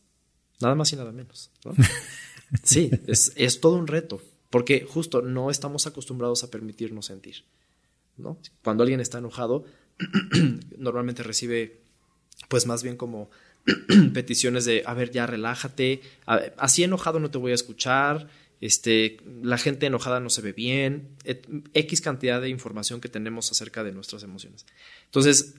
[0.61, 1.51] Nada más y nada menos.
[2.63, 4.23] Sí, es, es todo un reto.
[4.51, 7.45] Porque justo no estamos acostumbrados a permitirnos sentir.
[8.17, 8.39] ¿No?
[8.63, 9.65] Cuando alguien está enojado,
[10.79, 11.81] normalmente recibe,
[12.49, 13.31] pues más bien como
[14.15, 16.01] peticiones de, a ver, ya relájate,
[16.57, 18.29] así enojado no te voy a escuchar,
[18.61, 21.17] este, la gente enojada no se ve bien,
[21.75, 24.67] X cantidad de información que tenemos acerca de nuestras emociones.
[25.05, 25.55] Entonces,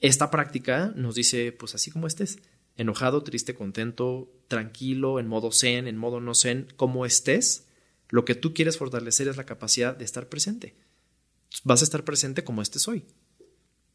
[0.00, 2.38] esta práctica nos dice, pues así como estés,
[2.76, 7.66] enojado, triste, contento, tranquilo, en modo zen, en modo no zen, como estés,
[8.08, 10.74] lo que tú quieres fortalecer es la capacidad de estar presente.
[11.64, 13.04] Vas a estar presente como estés hoy.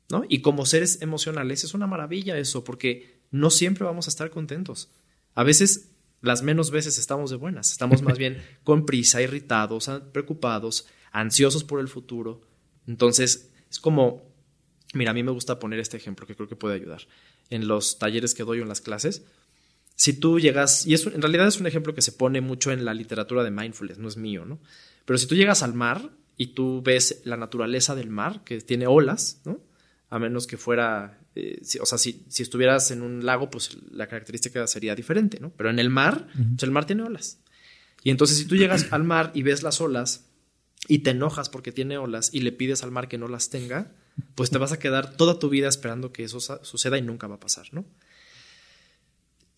[0.09, 0.23] ¿no?
[0.27, 4.89] Y como seres emocionales es una maravilla eso, porque no siempre vamos a estar contentos.
[5.33, 5.89] A veces,
[6.21, 11.79] las menos veces estamos de buenas, estamos más bien con prisa, irritados, preocupados, ansiosos por
[11.79, 12.41] el futuro.
[12.87, 14.21] Entonces, es como,
[14.93, 17.07] mira, a mí me gusta poner este ejemplo que creo que puede ayudar.
[17.49, 19.23] En los talleres que doy o en las clases,
[19.95, 22.83] si tú llegas, y eso en realidad es un ejemplo que se pone mucho en
[22.83, 24.59] la literatura de mindfulness, no es mío, ¿no?
[25.05, 28.87] Pero si tú llegas al mar y tú ves la naturaleza del mar, que tiene
[28.87, 29.59] olas, ¿no?
[30.09, 34.07] A menos que fuera, eh, o sea, si, si, estuvieras en un lago, pues la
[34.07, 35.51] característica sería diferente, ¿no?
[35.51, 37.39] Pero en el mar, pues el mar tiene olas.
[38.03, 40.25] Y entonces si tú llegas al mar y ves las olas
[40.87, 43.91] y te enojas porque tiene olas y le pides al mar que no las tenga,
[44.35, 47.35] pues te vas a quedar toda tu vida esperando que eso suceda y nunca va
[47.35, 47.85] a pasar, ¿no?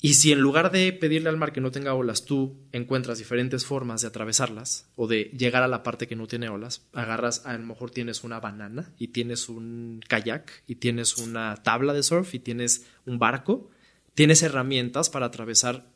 [0.05, 3.65] Y si en lugar de pedirle al mar que no tenga olas, tú encuentras diferentes
[3.65, 7.57] formas de atravesarlas o de llegar a la parte que no tiene olas, agarras, a
[7.57, 12.35] lo mejor tienes una banana y tienes un kayak y tienes una tabla de surf
[12.35, 13.71] y tienes un barco,
[14.13, 15.87] tienes herramientas para atravesar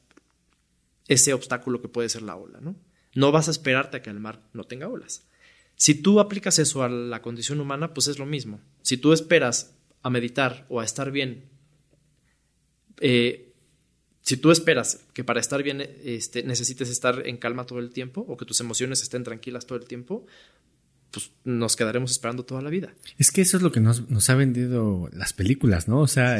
[1.07, 2.75] ese obstáculo que puede ser la ola, ¿no?
[3.13, 5.27] No vas a esperarte a que el mar no tenga olas.
[5.75, 8.59] Si tú aplicas eso a la condición humana, pues es lo mismo.
[8.81, 11.47] Si tú esperas a meditar o a estar bien,
[13.01, 13.48] eh,
[14.21, 18.25] si tú esperas que para estar bien este, necesites estar en calma todo el tiempo
[18.27, 20.25] o que tus emociones estén tranquilas todo el tiempo,
[21.11, 22.93] pues nos quedaremos esperando toda la vida.
[23.17, 26.01] Es que eso es lo que nos, nos ha vendido las películas, ¿no?
[26.01, 26.39] O sea,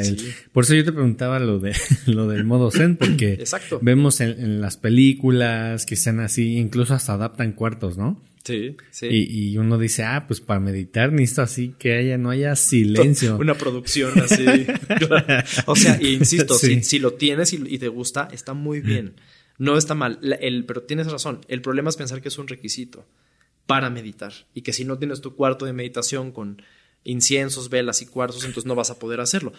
[0.52, 1.74] por eso yo te preguntaba lo, de,
[2.06, 3.80] lo del modo zen, porque Exacto.
[3.82, 8.20] vemos en, en, las películas que están así, incluso hasta adaptan cuartos, ¿no?
[8.44, 9.06] Sí, sí.
[9.06, 13.36] Y, y, uno dice, ah, pues para meditar necesito así que haya, no haya silencio.
[13.40, 14.66] Una producción así.
[15.66, 16.76] o sea, insisto, sí.
[16.76, 19.14] si, si, lo tienes y, y, te gusta, está muy bien.
[19.58, 20.18] No está mal.
[20.40, 21.40] El, pero tienes razón.
[21.48, 23.06] El problema es pensar que es un requisito
[23.66, 24.32] para meditar.
[24.54, 26.62] Y que si no tienes tu cuarto de meditación con
[27.04, 29.52] inciensos, velas y cuarzos, entonces no vas a poder hacerlo.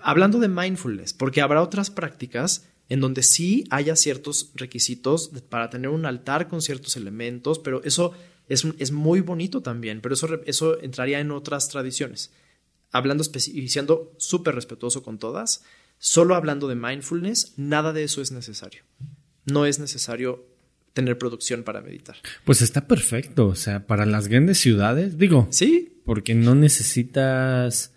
[0.00, 5.88] Hablando de mindfulness, porque habrá otras prácticas en donde sí haya ciertos requisitos para tener
[5.88, 8.12] un altar con ciertos elementos, pero eso
[8.48, 12.30] es, es muy bonito también, pero eso, eso entraría en otras tradiciones.
[12.92, 15.64] Hablando y siendo súper respetuoso con todas,
[15.98, 18.82] solo hablando de mindfulness, nada de eso es necesario.
[19.46, 20.46] No es necesario
[20.92, 22.16] tener producción para meditar.
[22.44, 25.48] Pues está perfecto, o sea, para las grandes ciudades, digo.
[25.50, 26.00] Sí.
[26.04, 27.93] Porque no necesitas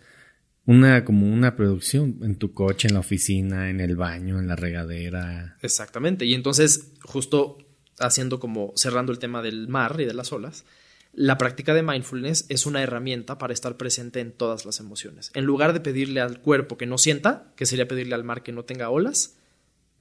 [0.68, 4.58] una como una producción en tu coche, en la oficina, en el baño, en la
[4.58, 5.58] regadera.
[5.62, 6.26] Exactamente.
[6.26, 7.58] Y entonces, justo
[8.00, 10.66] haciendo como cerrando el tema del mar y de las olas,
[11.14, 15.32] la práctica de mindfulness es una herramienta para estar presente en todas las emociones.
[15.34, 18.52] En lugar de pedirle al cuerpo que no sienta, que sería pedirle al mar que
[18.52, 19.38] no tenga olas,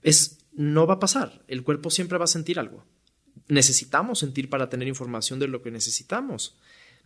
[0.02, 1.44] es no va a pasar.
[1.46, 2.84] El cuerpo siempre va a sentir algo.
[3.46, 6.58] Necesitamos sentir para tener información de lo que necesitamos.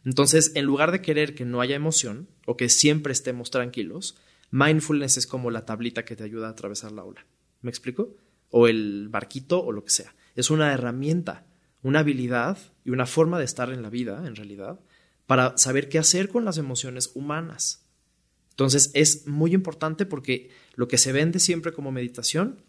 [0.04, 4.16] Entonces, en lugar de querer que no haya emoción o que siempre estemos tranquilos,
[4.50, 7.26] mindfulness es como la tablita que te ayuda a atravesar la ola.
[7.60, 8.16] ¿Me explico?
[8.50, 10.14] O el barquito o lo que sea.
[10.34, 11.46] Es una herramienta,
[11.82, 14.80] una habilidad y una forma de estar en la vida, en realidad,
[15.26, 17.86] para saber qué hacer con las emociones humanas.
[18.51, 22.62] Entonces, es muy importante porque lo que se vende siempre como meditación,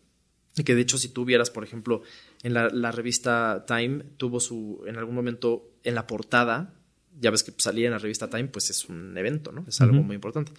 [0.55, 2.01] y que de hecho si tú vieras, por ejemplo,
[2.43, 6.73] en la, la revista Time, tuvo su, en algún momento, en la portada,
[7.20, 9.66] ya ves que salía en la revista Time, pues es un evento, ¿no?
[9.68, 10.05] Es algo uh -huh.
[10.05, 10.51] muy importante.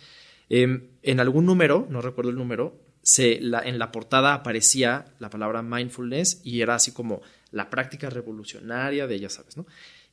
[0.48, 5.30] Eh, en algún número, no recuerdo el número, se, la, en la portada aparecía la
[5.30, 9.66] palabra mindfulness y era así como la práctica revolucionaria de, ya sabes, ¿no?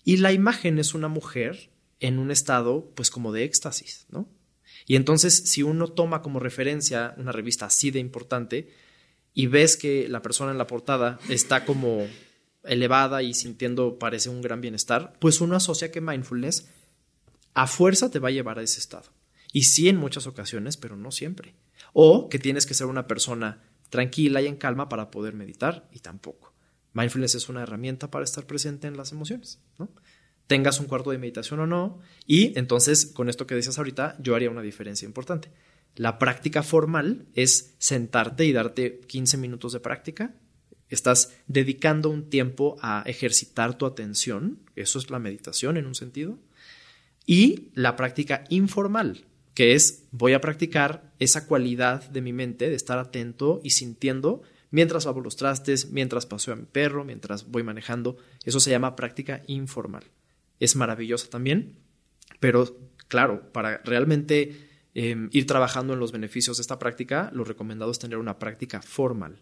[0.04, 1.70] Y la imagen es una mujer
[2.00, 4.28] en un estado pues como de éxtasis, ¿no?
[4.88, 8.70] Y entonces si uno toma como referencia una revista así de importante
[9.34, 12.08] y ves que la persona en la portada está como
[12.70, 16.70] elevada y sintiendo parece un gran bienestar, pues uno asocia que mindfulness
[17.54, 19.12] a fuerza te va a llevar a ese estado.
[19.52, 21.56] Y sí en muchas ocasiones, pero no siempre.
[21.94, 26.00] O que tienes que ser una persona tranquila y en calma para poder meditar y
[26.00, 26.54] tampoco.
[26.94, 29.90] Mindfulness es una herramienta para estar presente en las emociones, ¿no?
[30.48, 32.00] Tengas un cuarto de meditación o no.
[32.26, 35.52] Y entonces, con esto que decías ahorita, yo haría una diferencia importante.
[35.96, 40.34] La práctica formal es sentarte y darte 15 minutos de práctica.
[40.90, 44.60] Estás dedicando un tiempo a ejercitar tu atención.
[44.76, 46.40] Eso es la meditación en un sentido.
[47.26, 52.76] Y la práctica informal, que es voy a practicar esa cualidad de mi mente de
[52.76, 57.64] estar atento y sintiendo mientras lavo los trastes, mientras paseo a mi perro, mientras voy
[57.64, 58.18] manejando.
[58.44, 60.04] Eso se llama práctica informal.
[60.60, 61.76] Es maravillosa también,
[62.40, 62.78] pero
[63.08, 68.00] claro, para realmente em, ir trabajando en los beneficios de esta práctica, lo recomendado es
[68.00, 69.40] tener una práctica formal,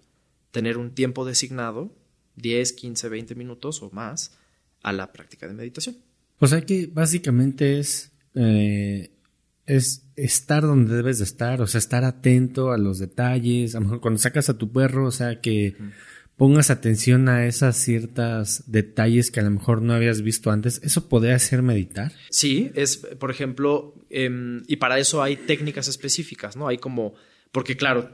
[0.57, 1.93] tener un tiempo designado,
[2.37, 4.31] 10, 15, 20 minutos o más,
[4.81, 5.97] a la práctica de meditación.
[6.39, 9.11] O sea que básicamente es, eh,
[9.67, 13.85] es estar donde debes de estar, o sea, estar atento a los detalles, a lo
[13.85, 15.75] mejor cuando sacas a tu perro, o sea, que
[16.37, 21.07] pongas atención a esas ciertas detalles que a lo mejor no habías visto antes, ¿eso
[21.07, 22.13] podría ser meditar?
[22.31, 26.67] Sí, es, por ejemplo, em, y para eso hay técnicas específicas, ¿no?
[26.67, 27.13] Hay como,
[27.51, 28.09] porque claro,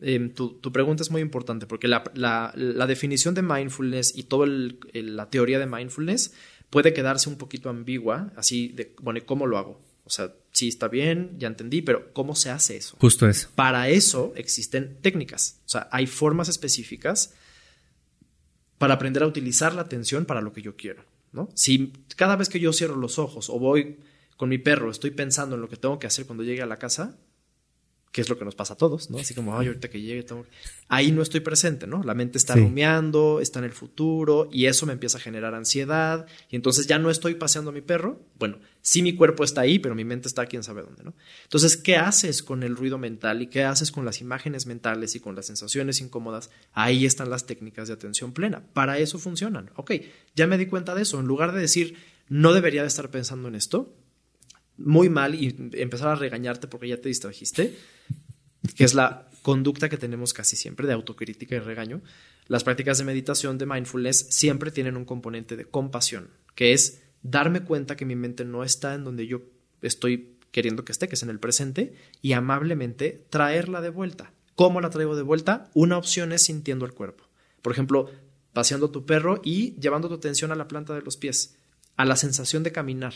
[0.00, 5.30] em, tu, pregunta es muy importante, porque la, la, definición de mindfulness y toda la
[5.30, 6.32] teoría de mindfulness
[6.70, 9.80] puede quedarse un poquito ambigua, así de, bueno, ¿cómo lo hago?
[10.04, 12.96] O sea, sí está bien, ya entendí, pero ¿cómo se hace eso?
[13.00, 13.48] Justo eso.
[13.54, 17.34] Para eso existen técnicas, o sea, hay formas específicas
[18.78, 21.48] para aprender a utilizar la atención para lo que yo quiero, ¿no?
[21.54, 23.98] Si cada vez que yo cierro los ojos o voy
[24.36, 26.78] con mi perro, estoy pensando en lo que tengo que hacer cuando llegue a la
[26.78, 27.16] casa,
[28.16, 29.18] que es lo que nos pasa a todos, ¿no?
[29.18, 30.46] Así como, ay, ahorita que llegue, tengo...
[30.88, 32.02] ahí no estoy presente, ¿no?
[32.02, 36.24] La mente está rumiando, está en el futuro y eso me empieza a generar ansiedad
[36.48, 38.22] y entonces ya no estoy paseando a mi perro.
[38.38, 41.12] Bueno, sí mi cuerpo está ahí, pero mi mente está quién sabe dónde, ¿no?
[41.42, 45.20] Entonces, ¿qué haces con el ruido mental y qué haces con las imágenes mentales y
[45.20, 46.48] con las sensaciones incómodas?
[46.72, 48.64] Ahí están las técnicas de atención plena.
[48.72, 49.72] Para eso funcionan.
[49.76, 49.92] Ok,
[50.34, 51.20] ya me di cuenta de eso.
[51.20, 51.98] En lugar de decir,
[52.30, 53.94] no debería de estar pensando en esto,
[54.78, 57.76] muy mal y empezar a regañarte porque ya te distrajiste,
[58.74, 62.02] que es la conducta que tenemos casi siempre de autocrítica y regaño,
[62.48, 67.60] las prácticas de meditación de mindfulness siempre tienen un componente de compasión, que es darme
[67.60, 69.42] cuenta que mi mente no está en donde yo
[69.82, 74.32] estoy queriendo que esté, que es en el presente, y amablemente traerla de vuelta.
[74.54, 75.70] ¿Cómo la traigo de vuelta?
[75.74, 77.28] Una opción es sintiendo el cuerpo.
[77.62, 78.10] Por ejemplo,
[78.52, 81.56] paseando tu perro y llevando tu atención a la planta de los pies,
[81.96, 83.12] a la sensación de caminar.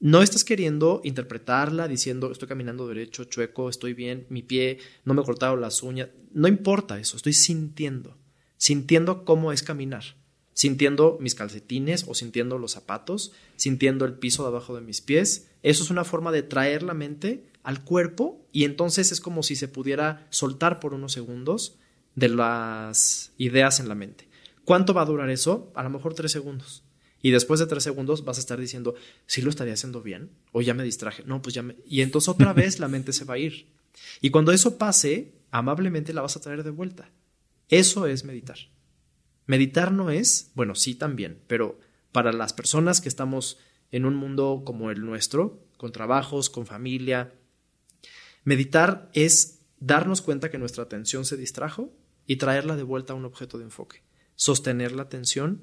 [0.00, 5.22] No estás queriendo interpretarla diciendo estoy caminando derecho, chueco, estoy bien, mi pie, no me
[5.22, 6.10] he cortado las uñas.
[6.32, 8.16] No importa eso, estoy sintiendo,
[8.56, 10.04] sintiendo cómo es caminar,
[10.52, 15.48] sintiendo mis calcetines o sintiendo los zapatos, sintiendo el piso de abajo de mis pies.
[15.64, 19.56] Eso es una forma de traer la mente al cuerpo y entonces es como si
[19.56, 21.76] se pudiera soltar por unos segundos
[22.14, 24.28] de las ideas en la mente.
[24.64, 25.72] ¿Cuánto va a durar eso?
[25.74, 26.84] A lo mejor tres segundos.
[27.20, 28.94] Y después de tres segundos vas a estar diciendo,
[29.26, 30.30] ¿sí lo estaría haciendo bien?
[30.52, 31.24] O ya me distraje.
[31.24, 31.76] No, pues ya me...
[31.86, 33.68] Y entonces otra vez la mente se va a ir.
[34.20, 37.10] Y cuando eso pase, amablemente la vas a traer de vuelta.
[37.68, 38.58] Eso es meditar.
[39.46, 41.80] Meditar no es, bueno, sí también, pero
[42.12, 43.58] para las personas que estamos
[43.90, 47.32] en un mundo como el nuestro, con trabajos, con familia,
[48.44, 51.92] meditar es darnos cuenta que nuestra atención se distrajo
[52.26, 54.02] y traerla de vuelta a un objeto de enfoque.
[54.34, 55.62] Sostener la atención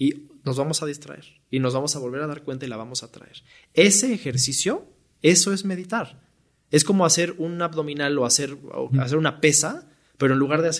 [0.00, 2.78] y nos vamos a distraer y nos vamos a volver a dar cuenta y la
[2.78, 3.44] vamos a traer.
[3.74, 4.88] Ese ejercicio,
[5.20, 6.26] eso es meditar.
[6.70, 8.56] Es como hacer un abdominal o hacer,
[8.98, 10.70] hacer una pesa, pero en lugar de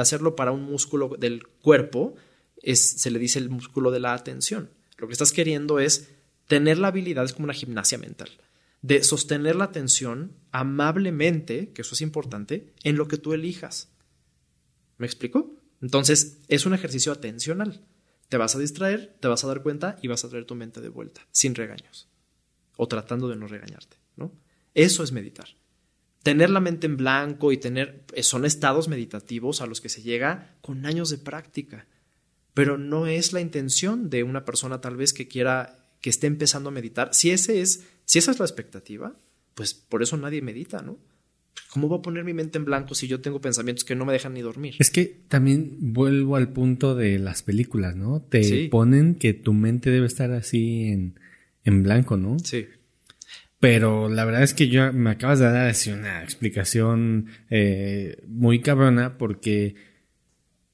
[0.00, 2.14] hacerlo para un músculo del cuerpo,
[2.62, 4.70] es, se le dice el músculo de la atención.
[4.96, 6.08] Lo que estás queriendo es
[6.46, 8.30] tener la habilidad, es como una gimnasia mental,
[8.80, 13.92] de sostener la atención amablemente, que eso es importante, en lo que tú elijas.
[14.96, 15.54] ¿Me explico?
[15.82, 17.84] Entonces, es un ejercicio atencional.
[18.30, 20.80] Te vas a distraer, te vas a dar cuenta y vas a traer tu mente
[20.80, 22.08] de vuelta, sin regaños.
[22.76, 24.32] O tratando de no regañarte, ¿no?
[24.72, 25.48] Eso es meditar.
[26.22, 28.04] Tener la mente en blanco y tener.
[28.14, 31.88] Eh, son estados meditativos a los que se llega con años de práctica.
[32.54, 35.88] Pero no es la intención de una persona, tal vez, que quiera.
[36.00, 37.12] que esté empezando a meditar.
[37.12, 37.84] Si ese es.
[38.04, 39.16] Si esa es la expectativa,
[39.54, 40.98] pues por eso nadie medita, ¿no?
[41.70, 44.12] ¿Cómo voy a poner mi mente en blanco si yo tengo pensamientos que no me
[44.12, 44.74] dejan ni dormir?
[44.80, 48.20] Es que también vuelvo al punto de las películas, ¿no?
[48.22, 51.20] Te ponen que tu mente debe estar así en,
[51.64, 52.38] en blanco, ¿no?
[52.40, 52.66] Sí.
[53.60, 58.60] Pero la verdad es que yo me acabas de dar así una explicación eh, muy
[58.60, 59.74] cabrona porque,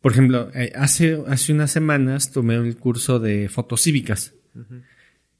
[0.00, 4.34] por ejemplo, eh, hace, hace unas semanas tomé el curso de fotocívicas.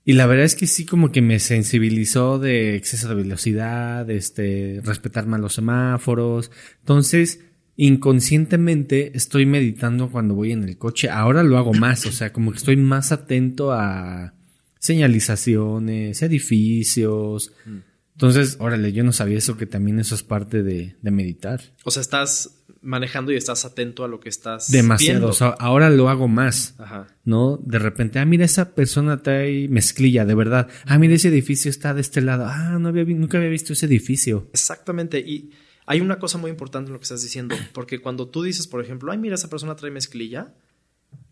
[0.09, 4.81] Y la verdad es que sí como que me sensibilizó de exceso de velocidad, este,
[4.85, 6.53] respetar más los semáforos.
[6.79, 7.41] Entonces,
[7.75, 11.11] inconscientemente estoy meditando cuando voy en el coche.
[11.11, 14.35] Ahora lo hago más, o sea, como que estoy más atento a
[14.79, 17.51] señalizaciones, edificios.
[17.65, 17.79] Mm.
[18.17, 21.61] Entonces, órale, yo no sabía eso, que también eso es parte de, de meditar.
[21.85, 25.29] O sea, estás manejando y estás atento a lo que estás Demasiado, viendo.
[25.29, 26.75] o sea, ahora lo hago más.
[26.79, 27.09] Ajá.
[27.25, 27.59] ¿No?
[27.59, 30.69] De repente, ah, mira, esa persona trae mezclilla, de verdad.
[30.87, 32.47] Ah, mira, ese edificio está de este lado.
[32.47, 34.49] Ah, no había, nunca había visto ese edificio.
[34.55, 35.19] Exactamente.
[35.21, 35.51] Y
[35.85, 37.55] hay una cosa muy importante en lo que estás diciendo.
[37.75, 40.55] Porque cuando tú dices, por ejemplo, ay, mira, esa persona trae mezclilla,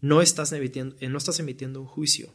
[0.02, 2.34] no estás emitiendo, eh, no estás emitiendo un juicio.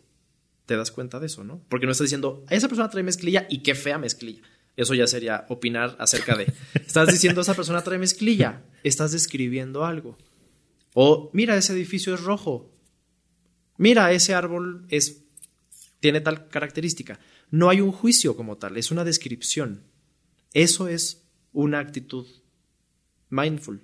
[0.70, 1.65] Te das cuenta de eso, ¿no?
[1.67, 4.43] Porque no estás diciendo, esa persona trae mezclilla y qué fea mezclilla.
[4.78, 6.53] Eso ya sería opinar acerca de.
[6.76, 8.61] Estás diciendo, esa persona trae mezclilla.
[8.84, 10.15] Estás describiendo algo.
[10.93, 12.72] O, mira, ese edificio es rojo.
[13.78, 15.24] Mira, ese árbol es,
[16.01, 17.20] tiene tal característica.
[17.49, 19.82] No hay un juicio como tal, es una descripción.
[20.53, 22.28] Eso es una actitud
[23.30, 23.82] mindful.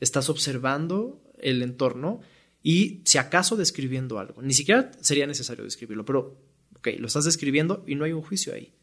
[0.00, 2.22] Estás observando el entorno
[2.66, 4.42] y si acaso describiendo algo.
[4.42, 6.36] Ni siquiera sería necesario describirlo, pero
[6.74, 8.74] ok, lo estás describiendo y no hay un juicio ahí.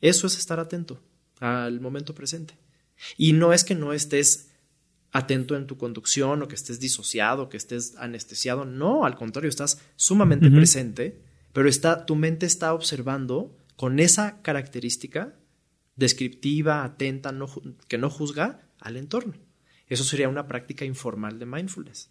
[0.00, 1.00] Eso es estar atento
[1.38, 2.58] al momento presente.
[3.16, 4.48] Y no es que no estés
[5.12, 8.64] atento en tu conducción o que estés disociado, que estés anestesiado.
[8.64, 11.22] No, al contrario, estás sumamente presente,
[11.52, 15.36] pero está, tu mente está observando con esa característica
[15.94, 17.48] descriptiva, atenta, no
[17.86, 19.34] que no juzga al entorno.
[19.86, 22.10] Eso sería una práctica informal de mindfulness.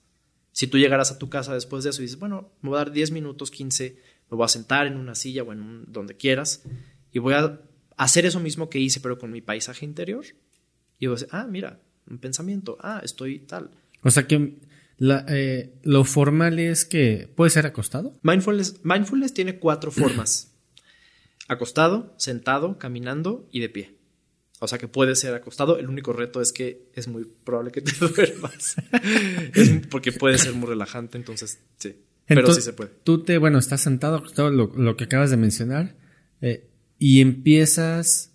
[0.57, 2.79] Si tú llegaras a tu casa después de eso y dices, bueno, me voy a
[2.85, 3.95] dar 10 minutos, 15,
[4.31, 6.63] me voy a sentar en una silla o en un- donde quieras
[7.11, 7.61] y voy a
[7.95, 10.25] hacer eso mismo que hice, pero con mi paisaje interior.
[10.97, 11.79] Y voy a decir, ah, mira,
[12.09, 13.69] un pensamiento, ah, estoy tal.
[14.01, 14.57] O sea que
[14.97, 18.17] la- eh, lo formal es que puede ser acostado.
[18.23, 20.55] Mindfulness, mindfulness tiene cuatro formas.
[21.47, 23.96] Acostado, sentado, caminando y de pie.
[24.59, 25.77] O sea que puede ser acostado.
[25.77, 28.75] El único reto es que es muy probable que te duermas.
[29.53, 31.95] Es porque puede ser muy relajante, entonces sí.
[32.25, 32.91] Pero Entonces, sí se puede.
[33.03, 35.95] Tú te, bueno, estás sentado, acostado, lo, lo que acabas de mencionar,
[36.41, 36.67] eh,
[36.99, 38.33] y empiezas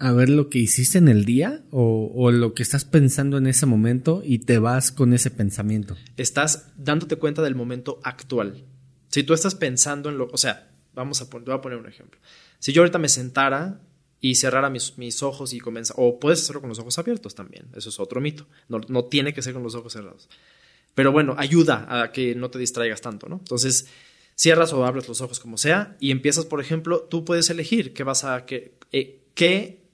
[0.00, 3.46] a ver lo que hiciste en el día o, o lo que estás pensando en
[3.46, 5.96] ese momento y te vas con ese pensamiento.
[6.16, 8.64] Estás dándote cuenta del momento actual.
[9.08, 10.26] Si tú estás pensando en lo.
[10.32, 12.18] O sea, vamos a, pon- te voy a poner un ejemplo.
[12.58, 13.80] Si yo ahorita me sentara
[14.24, 16.00] y cerrara mis, mis ojos y comenzara.
[16.00, 17.66] O puedes hacerlo con los ojos abiertos también.
[17.76, 18.46] Eso es otro mito.
[18.70, 20.30] No, no tiene que ser con los ojos cerrados.
[20.94, 23.36] Pero bueno, ayuda a que no te distraigas tanto, ¿no?
[23.36, 23.86] Entonces,
[24.34, 28.02] cierras o abres los ojos como sea y empiezas, por ejemplo, tú puedes elegir qué
[28.02, 28.46] vas a.
[28.46, 29.84] qué, eh, qué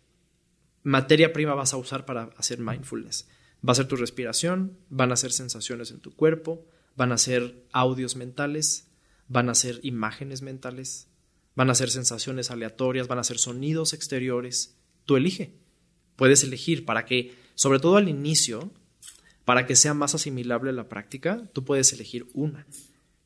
[0.84, 3.26] materia prima vas a usar para hacer mindfulness.
[3.68, 6.64] Va a ser tu respiración, van a ser sensaciones en tu cuerpo,
[6.94, 8.86] van a ser audios mentales,
[9.26, 11.08] van a ser imágenes mentales,
[11.54, 14.76] van a ser sensaciones aleatorias, van a ser sonidos exteriores.
[15.04, 15.54] Tú elige.
[16.16, 18.72] Puedes elegir para que, sobre todo al inicio,
[19.44, 22.66] para que sea más asimilable la práctica, tú puedes elegir una.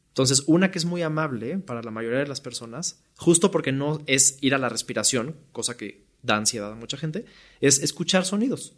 [0.08, 4.00] Entonces, una que es muy amable para la mayoría de las personas, justo porque no
[4.06, 7.24] es ir a la respiración, cosa que da ansiedad a mucha gente,
[7.60, 8.74] es escuchar sonidos.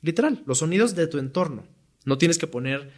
[0.00, 1.66] Literal, los sonidos de tu entorno.
[2.04, 2.90] No tienes que poner,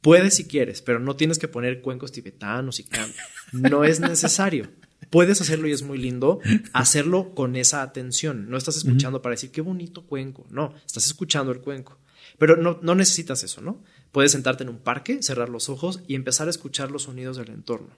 [0.00, 3.10] puedes si quieres, pero no tienes que poner cuencos tibetanos y can.
[3.52, 4.70] No es necesario.
[5.12, 6.40] Puedes hacerlo y es muy lindo
[6.72, 8.48] hacerlo con esa atención.
[8.48, 10.46] No estás escuchando para decir qué bonito cuenco.
[10.48, 11.98] No, estás escuchando el cuenco.
[12.38, 13.84] Pero no, no necesitas eso, ¿no?
[14.10, 17.50] Puedes sentarte en un parque, cerrar los ojos y empezar a escuchar los sonidos del
[17.50, 17.94] entorno.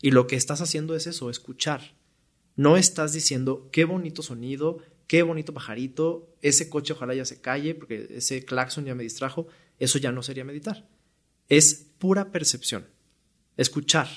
[0.00, 1.94] Y lo que estás haciendo es eso, escuchar.
[2.56, 7.74] No estás diciendo qué bonito sonido, qué bonito pajarito, ese coche ojalá ya se calle
[7.74, 9.48] porque ese claxon ya me distrajo.
[9.78, 10.88] Eso ya no sería meditar.
[11.50, 12.86] Es pura percepción.
[13.58, 14.08] Escuchar.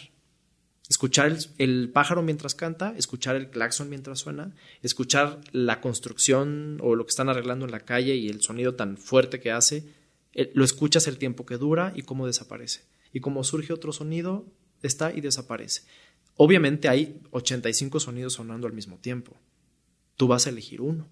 [0.92, 7.06] Escuchar el, pájaro mientras canta, escuchar el claxon mientras suena, escuchar la construcción o lo
[7.06, 9.86] que están arreglando en la calle y el sonido tan fuerte que hace.
[10.34, 12.82] Eh, Lo escuchas el tiempo que dura y cómo desaparece.
[13.14, 14.46] Y como surge otro sonido,
[14.82, 15.84] está y desaparece.
[16.36, 19.38] Obviamente hay 85 sonidos sonando al mismo tiempo.
[20.18, 21.08] Tú vas a elegir uno.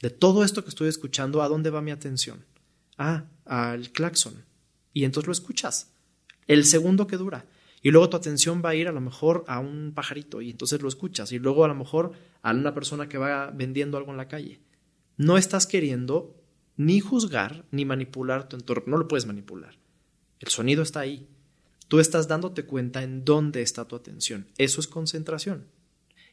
[0.00, 2.44] De todo esto que estoy escuchando, ¿a dónde va mi atención?
[2.98, 4.44] Ah, al claxon.
[4.92, 5.90] Y entonces lo escuchas.
[6.46, 7.46] El segundo que dura.
[7.82, 10.80] Y luego tu atención va a ir a lo mejor a un pajarito y entonces
[10.80, 11.32] lo escuchas.
[11.32, 14.60] Y luego a lo mejor a una persona que va vendiendo algo en la calle.
[15.16, 16.36] No estás queriendo
[16.76, 18.84] ni juzgar ni manipular tu entorno.
[18.92, 19.78] No lo puedes manipular.
[20.38, 21.28] El sonido está ahí.
[21.88, 24.46] Tú estás dándote cuenta en dónde está tu atención.
[24.58, 25.66] Eso es concentración.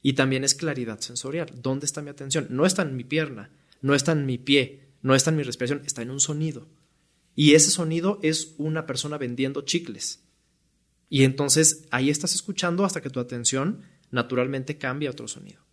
[0.02, 1.50] Y también es claridad sensorial.
[1.62, 2.48] ¿Dónde está mi atención?
[2.50, 5.82] No está en mi pierna, no está en mi pie, no está en mi respiración,
[5.86, 6.68] está en un sonido.
[7.36, 10.24] Y ese sonido es una persona vendiendo chicles.
[11.10, 13.82] Y entonces ahí estás escuchando hasta que tu atención
[14.12, 15.66] naturalmente cambia a otro sonido.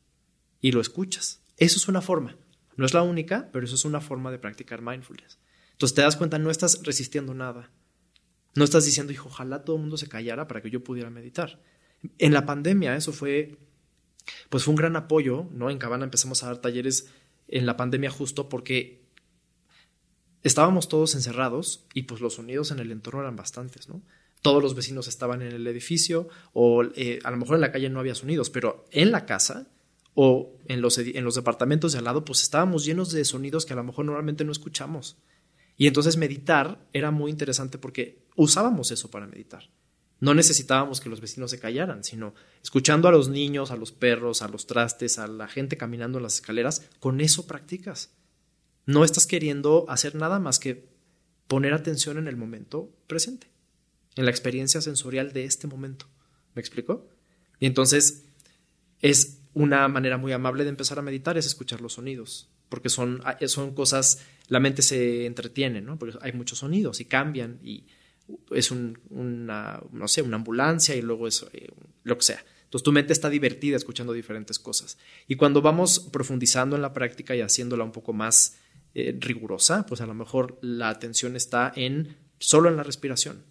[0.61, 1.43] Y lo escuchas.
[1.59, 2.37] Eso es una forma.
[2.77, 5.39] No es la única, pero eso es una forma de practicar mindfulness.
[5.73, 7.71] Entonces te das cuenta, no estás resistiendo nada.
[8.55, 11.63] No estás diciendo, hijo, ojalá todo el mundo se callara para que yo pudiera meditar.
[12.19, 13.59] En la pandemia eso fue,
[14.49, 15.71] pues fue un gran apoyo, ¿no?
[15.71, 17.11] En Cabana empezamos a dar talleres
[17.49, 19.05] en la pandemia justo porque
[20.43, 24.03] estábamos todos encerrados y pues los sonidos en el entorno eran bastantes, ¿no?
[24.43, 27.91] Todos los vecinos estaban en el edificio o eh, a lo mejor en la calle
[27.91, 29.69] no había sonidos, pero en la casa
[30.15, 33.73] o en los, en los departamentos de al lado pues estábamos llenos de sonidos que
[33.73, 35.17] a lo mejor normalmente no escuchamos.
[35.77, 39.69] Y entonces meditar era muy interesante porque usábamos eso para meditar.
[40.19, 44.41] No necesitábamos que los vecinos se callaran, sino escuchando a los niños, a los perros,
[44.41, 48.15] a los trastes, a la gente caminando en las escaleras, con eso practicas.
[48.87, 50.89] No estás queriendo hacer nada más que
[51.49, 53.49] poner atención en el momento presente,
[54.17, 56.07] en la experiencia sensorial de este momento.
[56.55, 57.09] ¿Me explico?
[57.61, 58.25] Y entonces
[59.01, 63.23] es una manera muy amable de empezar a meditar, es escuchar los sonidos, porque son,
[63.47, 65.99] son cosas, la mente se entretiene, ¿no?
[65.99, 67.87] Porque hay muchos sonidos y cambian y
[68.51, 71.69] es una, no sé, una ambulancia y luego es eh,
[72.03, 72.45] lo que sea.
[72.65, 74.99] Entonces tu mente está divertida escuchando diferentes cosas.
[75.29, 78.57] Y cuando vamos profundizando en la práctica y haciéndola un poco más
[78.95, 83.45] eh, rigurosa, pues a lo mejor la atención está en solo en la respiración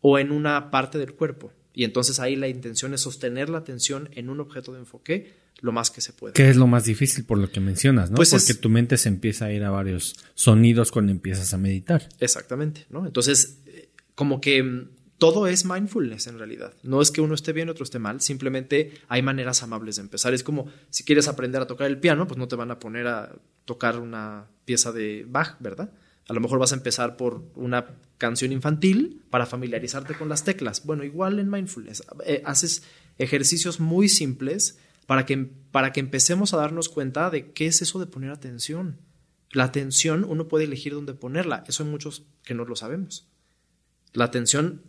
[0.00, 1.52] o en una parte del cuerpo.
[1.74, 5.72] Y entonces ahí la intención es sostener la atención en un objeto de enfoque lo
[5.72, 6.34] más que se puede.
[6.34, 8.16] Que es lo más difícil por lo que mencionas, ¿no?
[8.16, 12.08] Pues Porque tu mente se empieza a ir a varios sonidos cuando empiezas a meditar.
[12.20, 13.06] Exactamente, ¿no?
[13.06, 13.58] Entonces
[14.18, 14.88] como que mm,
[15.18, 16.74] todo es mindfulness en realidad.
[16.82, 20.34] No es que uno esté bien, otro esté mal, simplemente hay maneras amables de empezar.
[20.34, 23.06] Es como si quieres aprender a tocar el piano, pues no te van a poner
[23.06, 25.92] a tocar una pieza de Bach, ¿verdad?
[26.28, 30.84] A lo mejor vas a empezar por una canción infantil para familiarizarte con las teclas.
[30.84, 32.82] Bueno, igual en mindfulness, eh, haces
[33.16, 37.98] ejercicios muy simples para que, para que empecemos a darnos cuenta de qué es eso
[37.98, 39.00] de poner atención.
[39.50, 43.26] La atención uno puede elegir dónde ponerla, eso hay muchos que no lo sabemos.
[44.12, 44.82] La atención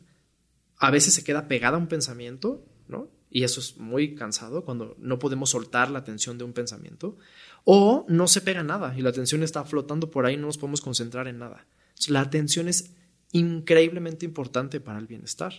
[0.77, 3.09] a veces se queda pegada a un pensamiento, ¿no?
[3.29, 7.17] Y eso es muy cansado cuando no podemos soltar la atención de un pensamiento.
[7.63, 10.81] O no se pega nada y la atención está flotando por ahí no nos podemos
[10.81, 11.65] concentrar en nada.
[12.07, 12.93] La atención es
[13.31, 15.53] increíblemente importante para el bienestar.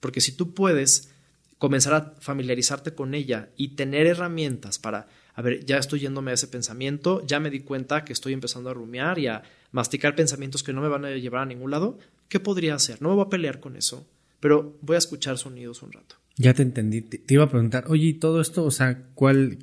[0.00, 1.10] Porque si tú puedes
[1.58, 6.34] comenzar a familiarizarte con ella y tener herramientas para, a ver, ya estoy yéndome a
[6.34, 9.42] ese pensamiento, ya me di cuenta que estoy empezando a rumiar y a
[9.72, 13.00] masticar pensamientos que no me van a llevar a ningún lado, ¿qué podría hacer?
[13.00, 14.06] No me voy a pelear con eso,
[14.40, 16.16] pero voy a escuchar sonidos un rato.
[16.36, 17.00] Ya te entendí.
[17.00, 19.58] Te, iba a preguntar, oye, ¿y todo esto, o sea, cuál,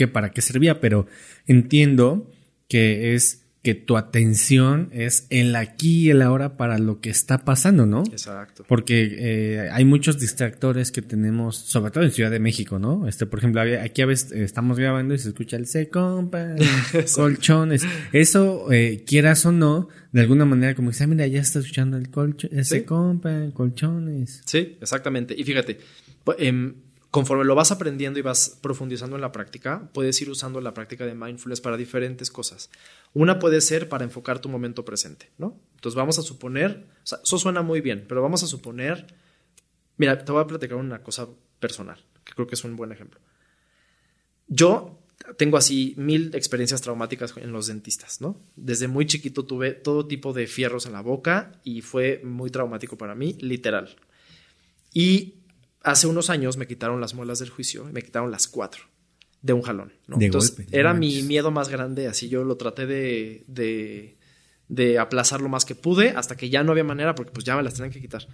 [0.00, 0.80] qué, para qué servía?
[0.80, 1.06] Pero
[1.46, 2.30] entiendo
[2.68, 7.44] que es que tu atención es el aquí y el ahora para lo que está
[7.44, 8.04] pasando, ¿no?
[8.10, 8.64] Exacto.
[8.66, 13.06] Porque eh, hay muchos distractores que tenemos, sobre todo en Ciudad de México, ¿no?
[13.06, 16.56] Este, por ejemplo, aquí a veces estamos grabando y se escucha el se compra
[17.14, 17.84] colchones.
[18.14, 21.98] Eso, eh, quieras o no, de alguna manera como dice, ah, mira, ya está escuchando
[21.98, 22.84] el colchón, se ¿Sí?
[23.52, 24.40] colchones.
[24.46, 25.34] Sí, exactamente.
[25.36, 25.76] Y fíjate,
[26.38, 26.72] eh,
[27.10, 31.04] conforme lo vas aprendiendo y vas profundizando en la práctica, puedes ir usando la práctica
[31.06, 32.70] de mindfulness para diferentes cosas.
[33.14, 35.60] Una puede ser para enfocar tu momento presente, ¿no?
[35.74, 39.06] Entonces vamos a suponer, eso suena muy bien, pero vamos a suponer,
[39.96, 43.20] mira, te voy a platicar una cosa personal, que creo que es un buen ejemplo.
[44.46, 45.00] Yo
[45.36, 48.40] tengo así mil experiencias traumáticas en los dentistas, ¿no?
[48.54, 52.96] Desde muy chiquito tuve todo tipo de fierros en la boca y fue muy traumático
[52.96, 53.96] para mí, literal.
[54.94, 55.39] Y
[55.82, 58.84] hace unos años me quitaron las muelas del juicio, me quitaron las cuatro
[59.42, 59.92] de un jalón.
[60.06, 60.16] ¿no?
[60.18, 64.16] De Entonces, golpe, era mi miedo más grande, así yo lo traté de, de,
[64.68, 67.56] de aplazar lo más que pude hasta que ya no había manera porque pues ya
[67.56, 68.26] me las tenían que quitar.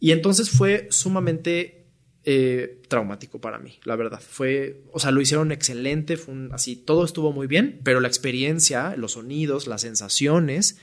[0.00, 1.86] Y entonces fue sumamente
[2.24, 4.20] eh, traumático para mí, la verdad.
[4.20, 8.08] Fue, o sea, lo hicieron excelente, fue un- así, todo estuvo muy bien, pero la
[8.08, 10.78] experiencia, los sonidos, las sensaciones,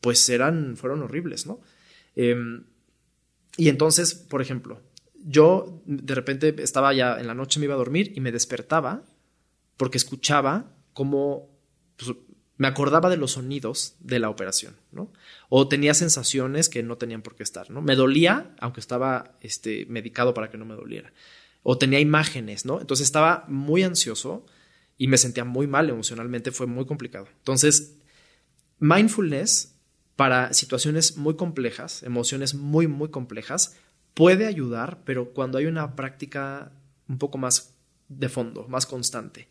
[0.00, 1.60] pues eran, fueron horribles, ¿no?
[2.16, 2.64] Em,
[3.58, 4.80] y entonces, por ejemplo,
[5.28, 9.02] yo de repente estaba ya en la noche, me iba a dormir y me despertaba
[9.76, 11.50] porque escuchaba como
[11.96, 12.16] pues,
[12.56, 15.12] me acordaba de los sonidos de la operación, ¿no?
[15.48, 17.82] O tenía sensaciones que no tenían por qué estar, ¿no?
[17.82, 21.12] Me dolía, aunque estaba este, medicado para que no me doliera.
[21.62, 22.80] O tenía imágenes, ¿no?
[22.80, 24.46] Entonces estaba muy ansioso
[24.96, 27.28] y me sentía muy mal emocionalmente, fue muy complicado.
[27.38, 27.96] Entonces,
[28.78, 29.74] mindfulness
[30.14, 33.76] para situaciones muy complejas, emociones muy, muy complejas,
[34.16, 36.72] puede ayudar, pero cuando hay una práctica
[37.06, 37.74] un poco más
[38.08, 39.48] de fondo, más constante.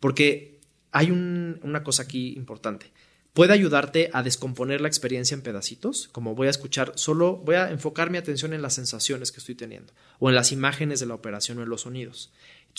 [0.00, 0.60] Porque
[0.90, 2.92] hay una cosa aquí importante.
[3.32, 7.70] Puede ayudarte a descomponer la experiencia en pedacitos, como voy a escuchar, solo voy a
[7.70, 11.14] enfocar mi atención en las sensaciones que estoy teniendo, o en las imágenes de la
[11.14, 12.34] operación o en los sonidos.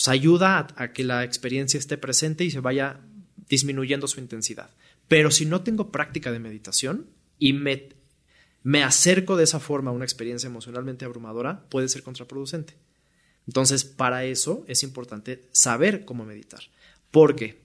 [0.06, 3.00] Ayuda a, a que la experiencia esté presente y se vaya
[3.48, 4.70] disminuyendo su intensidad.
[5.08, 7.06] Pero si no tengo práctica de meditación
[7.40, 7.88] y me,
[8.64, 12.74] me acerco de esa forma a una experiencia emocionalmente abrumadora, puede ser contraproducente.
[13.46, 16.62] Entonces, para eso es importante saber cómo meditar.
[17.10, 17.60] Porque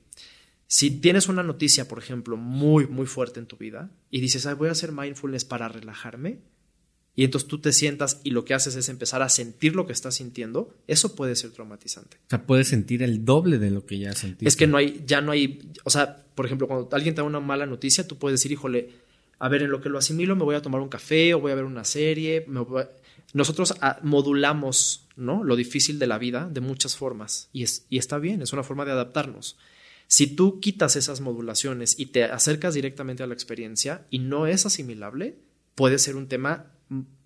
[0.68, 4.68] si tienes una noticia, por ejemplo, muy, muy fuerte en tu vida y dices, voy
[4.68, 6.42] a hacer mindfulness para relajarme,
[7.16, 9.94] y entonces tú te sientas y lo que haces es empezar a sentir lo que
[9.94, 12.18] estás sintiendo, eso puede ser traumatizante.
[12.18, 14.48] O sea, puedes sentir el doble de lo que ya sentiste.
[14.48, 17.28] Es que no hay, ya no hay, o sea, por ejemplo, cuando alguien te da
[17.28, 18.92] una mala noticia, tú puedes decir, híjole,
[19.40, 21.52] a ver, en lo que lo asimilo me voy a tomar un café o voy
[21.52, 22.46] a ver una serie.
[23.34, 25.44] Nosotros ah, modulamos ¿no?
[25.44, 28.64] lo difícil de la vida de muchas formas y, es, y está bien, es una
[28.64, 29.58] forma de adaptarnos.
[30.08, 34.66] Si tú quitas esas modulaciones y te acercas directamente a la experiencia y no es
[34.66, 35.38] asimilable,
[35.76, 36.74] puede ser un tema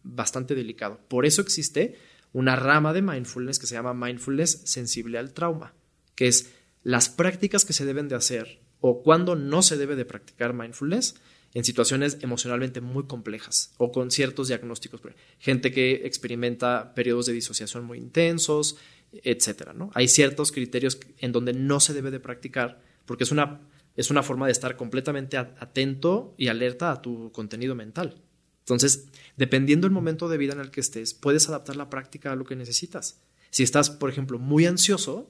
[0.04, 1.00] bastante delicado.
[1.08, 1.98] Por eso existe
[2.34, 5.74] una rama de mindfulness que se llama mindfulness sensible al trauma,
[6.16, 6.52] que es
[6.84, 11.16] las prácticas que se deben de hacer o cuando no se debe de practicar mindfulness
[11.54, 15.02] en situaciones emocionalmente muy complejas o con ciertos diagnósticos.
[15.40, 18.78] Gente que experimenta periodos de disociación muy intensos,
[19.12, 19.92] etcétera, ¿no?
[19.94, 23.62] Hay ciertos criterios en donde no se debe de practicar porque es una,
[23.96, 28.22] es una forma de estar completamente atento y alerta a tu contenido mental.
[28.60, 32.36] Entonces, dependiendo del momento de vida en el que estés, puedes adaptar la práctica a
[32.36, 33.22] lo que necesitas.
[33.50, 35.30] Si estás, por ejemplo, muy ansioso,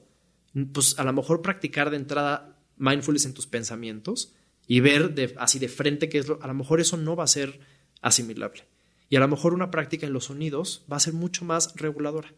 [0.72, 4.34] pues a lo mejor practicar de entrada mindfulness en tus pensamientos
[4.66, 7.28] y ver así de frente qué es lo, a lo mejor eso no va a
[7.28, 7.60] ser
[8.00, 8.64] asimilable.
[9.08, 12.34] Y a lo mejor una práctica en los sonidos va a ser mucho más reguladora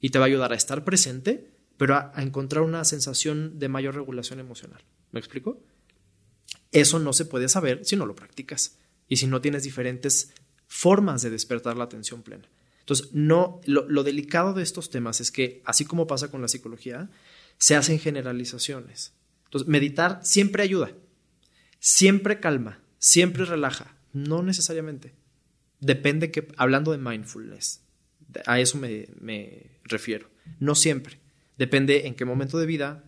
[0.00, 3.94] y te va a ayudar a estar presente, pero a, encontrar una sensación de mayor
[3.94, 4.82] regulación emocional.
[5.12, 5.62] ¿Me explico?
[6.72, 8.78] Eso no se puede saber si no lo practicas
[9.08, 10.32] y si no tienes diferentes
[10.66, 12.48] formas de despertar la atención plena.
[12.80, 16.48] Entonces, no, lo, lo, delicado de estos temas es que, así como pasa con la
[16.48, 17.10] psicología,
[17.58, 19.12] se hacen generalizaciones.
[19.44, 20.92] Entonces, meditar siempre ayuda,
[21.80, 25.14] siempre calma, siempre relaja, no necesariamente.
[25.80, 27.82] Depende que, hablando de mindfulness,
[28.46, 30.30] a eso me, refiero.
[30.60, 31.18] No siempre.
[31.58, 33.04] Depende en qué momento de vida,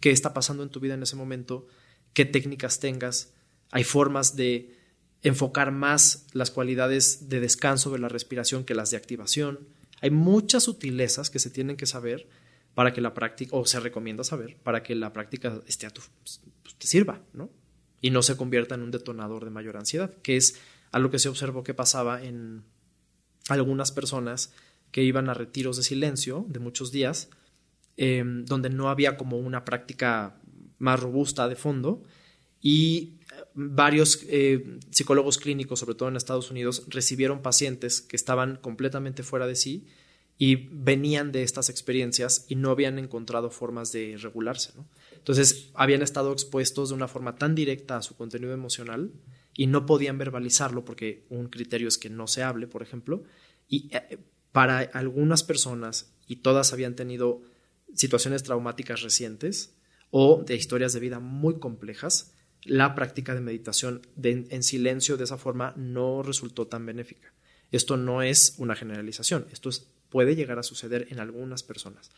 [0.00, 1.66] qué está pasando en tu vida en ese momento,
[2.14, 3.32] qué técnicas tengas.
[3.70, 4.78] Hay formas de
[5.22, 9.60] enfocar más las cualidades de descanso de la respiración que las de activación.
[10.00, 12.28] Hay muchas sutilezas que se tienen que saber
[12.74, 16.02] para que la práctica, o se recomienda saber, para que la práctica esté a tu,
[16.22, 16.40] pues,
[16.78, 17.50] te sirva, ¿no?
[18.02, 21.30] Y no se convierta en un detonador de mayor ansiedad, que es algo que se
[21.30, 22.64] observó que pasaba en
[23.48, 24.52] algunas personas
[24.90, 27.30] que iban a retiros de silencio de muchos días,
[27.96, 30.38] em, donde no había como una práctica
[30.78, 32.02] más robusta de fondo
[32.60, 33.14] y
[33.54, 39.46] varios eh, psicólogos clínicos, sobre todo en Estados Unidos, recibieron pacientes que estaban completamente fuera
[39.46, 39.86] de sí
[40.38, 44.72] y venían de estas experiencias y no habían encontrado formas de regularse.
[45.22, 49.12] Entonces, habían estado expuestos de una forma tan directa a su contenido emocional
[49.54, 53.22] y no podían verbalizarlo porque un criterio es que no se hable, por ejemplo,
[53.68, 54.18] y eh,
[54.50, 57.40] para algunas personas, y todas habían tenido
[57.94, 59.76] situaciones traumáticas recientes
[60.10, 65.38] o de historias de vida muy complejas, la práctica de meditación en silencio de esa
[65.38, 67.32] forma no resultó tan benéfica.
[67.70, 69.70] Esto no es una generalización, esto
[70.10, 72.10] puede llegar a suceder en algunas personas.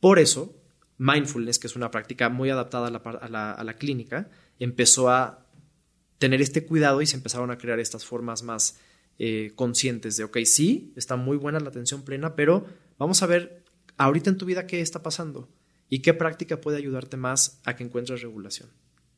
[0.00, 0.56] Por eso,
[1.02, 5.46] mindfulness, que es una práctica muy adaptada a la clínica, empezó a
[6.18, 8.78] tener este cuidado y se empezaron a crear estas formas más
[9.18, 12.64] eh, conscientes de, ok, sí, está muy buena la atención plena, pero
[12.96, 13.64] vamos a ver
[13.96, 15.48] ahorita en tu vida qué está pasando
[15.88, 18.70] y qué práctica puede ayudarte más a que encuentres regulación.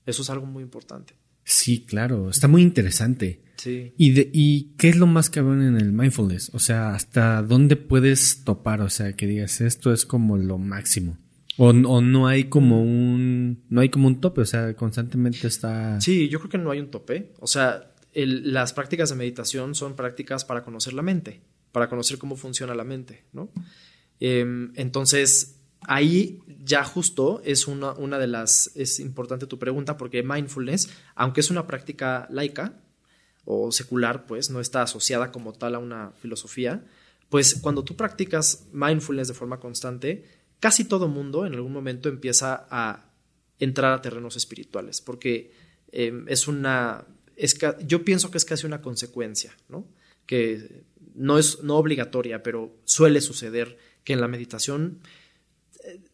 [0.06, 1.14] Eso es algo muy importante.
[1.44, 3.42] Sí, claro, está muy interesante.
[3.56, 3.92] Sí.
[3.98, 6.50] ¿Y, de, ¿Y qué es lo más que cabrón en el mindfulness?
[6.54, 8.80] O sea, ¿hasta dónde puedes topar?
[8.80, 11.18] O sea, que digas, esto es como lo máximo.
[11.56, 16.00] O, no hay como un no hay como un tope, o sea, constantemente está.
[16.00, 17.32] Sí, yo creo que no hay un tope.
[17.38, 21.42] O sea, las prácticas de meditación son prácticas para conocer la mente,
[21.72, 23.50] para conocer cómo funciona la mente, ¿no?
[24.20, 28.72] Em, entonces, ahí ya justo es una, una de las.
[28.74, 32.80] Es importante tu pregunta, porque mindfulness, aunque es una práctica laica
[33.44, 36.84] o secular, pues no está asociada como tal a una filosofía,
[37.28, 40.24] pues cuando tú practicas mindfulness de forma constante,
[40.64, 43.12] casi todo mundo en algún momento empieza a
[43.58, 45.52] entrar a terrenos espirituales, porque
[45.92, 47.04] em, es una,
[47.86, 49.86] yo pienso que es casi una consecuencia, ¿no?
[50.24, 50.84] que
[51.14, 55.00] no es no obligatoria, pero suele suceder que en la meditación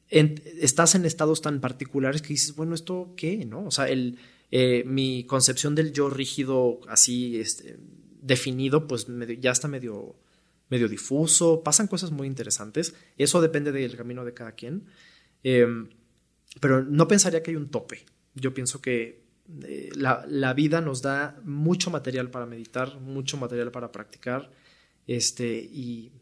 [0.09, 3.45] eh, estás en estados tan particulares que dices, bueno, ¿esto qué?
[3.45, 3.67] ¿No?
[3.67, 4.19] O sea, el,
[4.51, 7.79] eh, mi concepción del yo rígido así este,
[8.21, 9.07] definido, pues
[9.39, 10.17] ya está medio,
[10.71, 14.87] medio difuso, pasan cosas muy interesantes, eso depende del camino de cada quien,
[15.43, 15.67] Eh,
[16.61, 18.05] pero no pensaría que hay un tope,
[18.35, 19.25] yo pienso que
[19.65, 24.51] eh, la, la vida nos da mucho material para meditar, mucho material para practicar,
[25.07, 26.13] este, y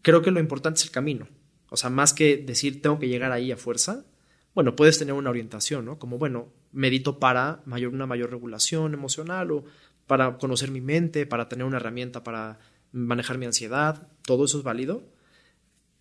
[0.00, 1.26] creo que lo importante es el camino.
[1.70, 4.04] O sea, más que decir tengo que llegar ahí a fuerza,
[4.54, 5.98] bueno, puedes tener una orientación, ¿no?
[5.98, 9.64] Como, bueno, medito para mayor, una mayor regulación emocional o
[10.06, 12.58] para conocer mi mente, para tener una herramienta para
[12.92, 15.02] manejar mi ansiedad, todo eso es válido,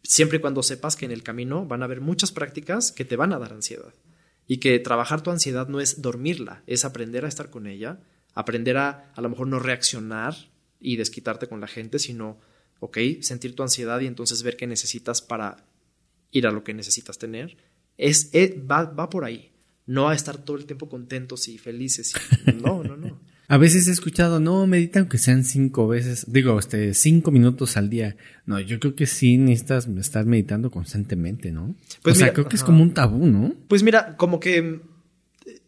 [0.03, 3.15] siempre y cuando sepas que en el camino van a haber muchas prácticas que te
[3.15, 3.93] van a dar ansiedad
[4.47, 7.99] y que trabajar tu ansiedad no es dormirla, es aprender a estar con ella,
[8.33, 10.35] aprender a a lo mejor no reaccionar
[10.79, 12.39] y desquitarte con la gente, sino,
[12.79, 15.57] ok, sentir tu ansiedad y entonces ver qué necesitas para
[16.31, 17.57] ir a lo que necesitas tener,
[17.97, 19.51] es, es- va, va por ahí,
[19.85, 22.13] no a estar todo el tiempo contentos y felices.
[22.45, 23.19] no, no, no.
[23.51, 27.89] A veces he escuchado, no, medita aunque sean cinco veces, digo, este, cinco minutos al
[27.89, 28.15] día.
[28.45, 31.75] No, yo creo que sí necesitas estar meditando constantemente, ¿no?
[32.01, 33.53] Pues o sea, creo que es como un tabú, ¿no?
[33.67, 34.79] Pues mira, como que
[35.45, 35.59] eh,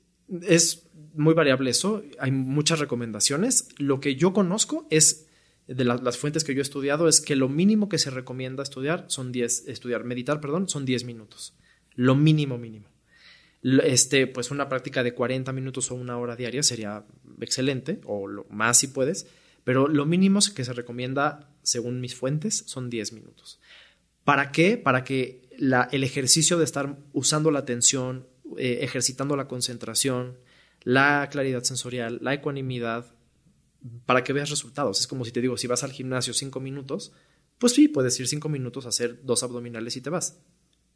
[0.47, 3.67] es muy variable eso, hay muchas recomendaciones.
[3.77, 5.25] Lo que yo conozco es,
[5.67, 8.63] de la- las fuentes que yo he estudiado, es que lo mínimo que se recomienda
[8.63, 11.53] estudiar son 10, estudiar, meditar, perdón, son 10 minutos.
[11.95, 12.88] Lo mínimo, mínimo.
[13.64, 17.05] Este, pues una práctica de 40 minutos o una hora diaria sería
[17.39, 19.28] excelente, o lo más si puedes,
[19.64, 23.59] pero lo mínimo que se recomienda, según mis fuentes, son 10 minutos.
[24.26, 24.78] ¿Para qué?
[24.78, 30.38] Para que la- el ejercicio de estar usando la atención, eh, ejercitando la concentración,
[30.84, 33.16] la claridad sensorial, la ecuanimidad,
[34.05, 34.99] para que veas resultados.
[34.99, 37.14] Es como si te digo, si vas al gimnasio cinco minutos,
[37.57, 40.39] pues sí, puedes ir cinco minutos a hacer dos abdominales y te vas.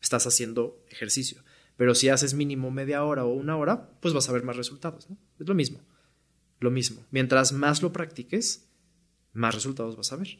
[0.01, 1.41] Estás haciendo ejercicio.
[1.77, 5.07] Pero si haces mínimo media hora o una hora, pues vas a ver más resultados.
[5.39, 5.79] Es lo mismo.
[6.59, 7.05] Lo mismo.
[7.11, 8.67] Mientras más lo practiques,
[9.33, 10.39] más resultados vas a ver.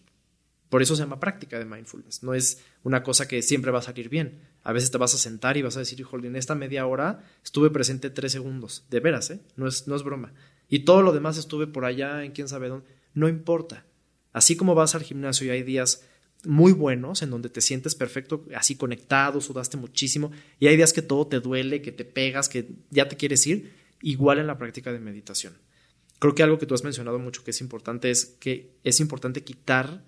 [0.70, 2.24] Por eso se llama práctica de mindfulness.
[2.24, 4.42] No es una cosa que siempre va a salir bien.
[4.64, 7.24] A veces te vas a sentar y vas a decir, híjole, en esta media hora
[7.44, 8.86] estuve presente tres segundos.
[8.90, 9.40] De veras, ¿eh?
[9.56, 10.34] No es, no es broma.
[10.68, 12.88] Y todo lo demás estuve por allá, en quién sabe dónde.
[13.14, 13.86] No importa.
[14.34, 16.06] Así como vas al gimnasio y hay días
[16.46, 21.02] muy buenos en donde te sientes perfecto, así conectado, sudaste muchísimo, y hay días que
[21.02, 24.92] todo te duele, que te pegas, que ya te quieres ir, igual en la práctica
[24.92, 25.54] de meditación.
[26.20, 29.44] Creo que algo que tú has mencionado mucho que es importante es que es importante
[29.44, 30.04] quitar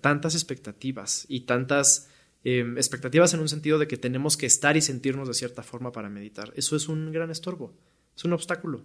[0.00, 2.08] tantas expectativas y tantas
[2.44, 5.92] eh, expectativas en un sentido de que tenemos que estar y sentirnos de cierta forma
[5.92, 6.52] para meditar.
[6.56, 7.74] Eso es un gran estorbo,
[8.16, 8.84] es un obstáculo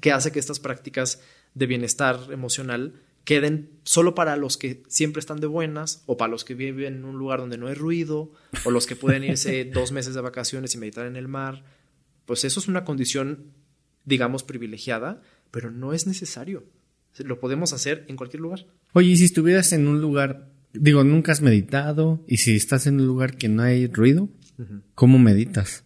[0.00, 1.22] que hace que estas prácticas
[1.54, 6.44] de bienestar emocional queden solo para los que siempre están de buenas o para los
[6.44, 8.32] que viven en un lugar donde no hay ruido
[8.64, 11.64] o los que pueden irse dos meses de vacaciones y meditar en el mar.
[12.26, 13.52] Pues eso es una condición,
[14.04, 16.64] digamos, privilegiada, pero no es necesario.
[17.18, 18.66] Lo podemos hacer en cualquier lugar.
[18.92, 23.00] Oye, y si estuvieras en un lugar, digo, nunca has meditado, y si estás en
[23.00, 24.28] un lugar que no hay ruido,
[24.94, 25.84] ¿cómo meditas?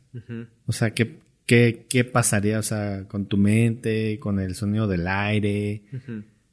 [0.66, 5.06] O sea, ¿qué, qué, qué pasaría, o sea, con tu mente, con el sonido del
[5.06, 5.82] aire?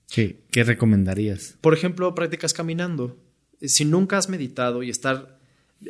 [0.10, 1.58] ¿Qué, recomendarías?
[1.62, 3.18] Por ejemplo, prácticas caminando.
[3.62, 5.40] Si nunca has meditado y estar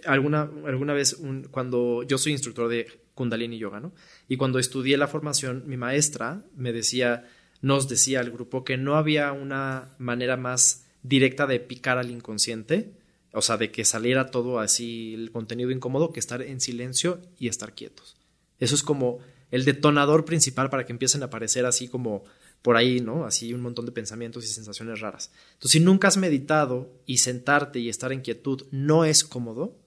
[0.05, 1.17] alguna, alguna vez,
[1.51, 3.93] cuando yo soy instructor de Kundalini Yoga, ¿no?
[4.27, 7.27] Y cuando estudié la formación, mi maestra me decía,
[7.61, 12.93] nos decía al grupo que no había una manera más directa de picar al inconsciente,
[13.31, 17.47] o sea, de que saliera todo así el contenido incómodo, que estar en silencio y
[17.47, 18.15] estar quietos.
[18.59, 19.19] Eso es como
[19.51, 22.23] el detonador principal para que empiecen a aparecer así como
[22.65, 23.25] por ahí, ¿no?
[23.27, 25.31] Así un montón de pensamientos y sensaciones raras.
[25.53, 29.77] Entonces, si nunca has meditado y sentarte y estar en quietud no es cómodo,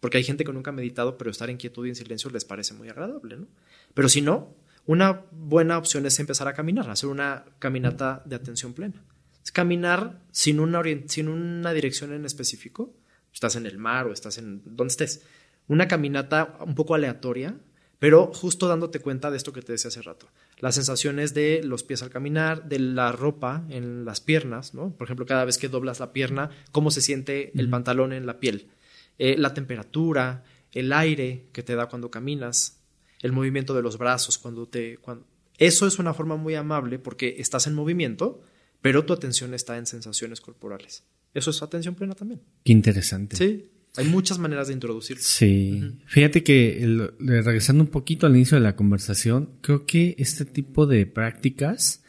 [0.00, 2.44] porque hay gente que nunca ha meditado, pero estar en quietud y en silencio les
[2.44, 3.46] parece muy agradable, ¿no?
[3.94, 4.52] Pero si no,
[4.84, 9.00] una buena opción es empezar a caminar, hacer una caminata de atención plena.
[9.44, 12.92] Es caminar sin una, sin una dirección en específico.
[13.32, 15.22] Estás en el mar o estás en donde estés.
[15.68, 17.56] Una caminata un poco aleatoria,
[18.04, 20.28] pero justo dándote cuenta de esto que te decía hace rato.
[20.58, 24.94] Las sensaciones de los pies al caminar, de la ropa en las piernas, ¿no?
[24.94, 28.40] Por ejemplo, cada vez que doblas la pierna, cómo se siente el pantalón en la
[28.40, 28.68] piel.
[29.16, 32.78] Eh, la temperatura, el aire que te da cuando caminas,
[33.22, 34.98] el movimiento de los brazos cuando te...
[34.98, 35.24] Cuando...
[35.56, 38.42] Eso es una forma muy amable porque estás en movimiento,
[38.82, 41.04] pero tu atención está en sensaciones corporales.
[41.32, 42.42] Eso es atención plena también.
[42.64, 43.34] Qué interesante.
[43.34, 45.22] Sí, hay muchas maneras de introducirlo.
[45.22, 45.98] Sí.
[46.06, 50.86] Fíjate que el- regresando un poquito al inicio de la conversación, creo que este tipo
[50.86, 52.02] de prácticas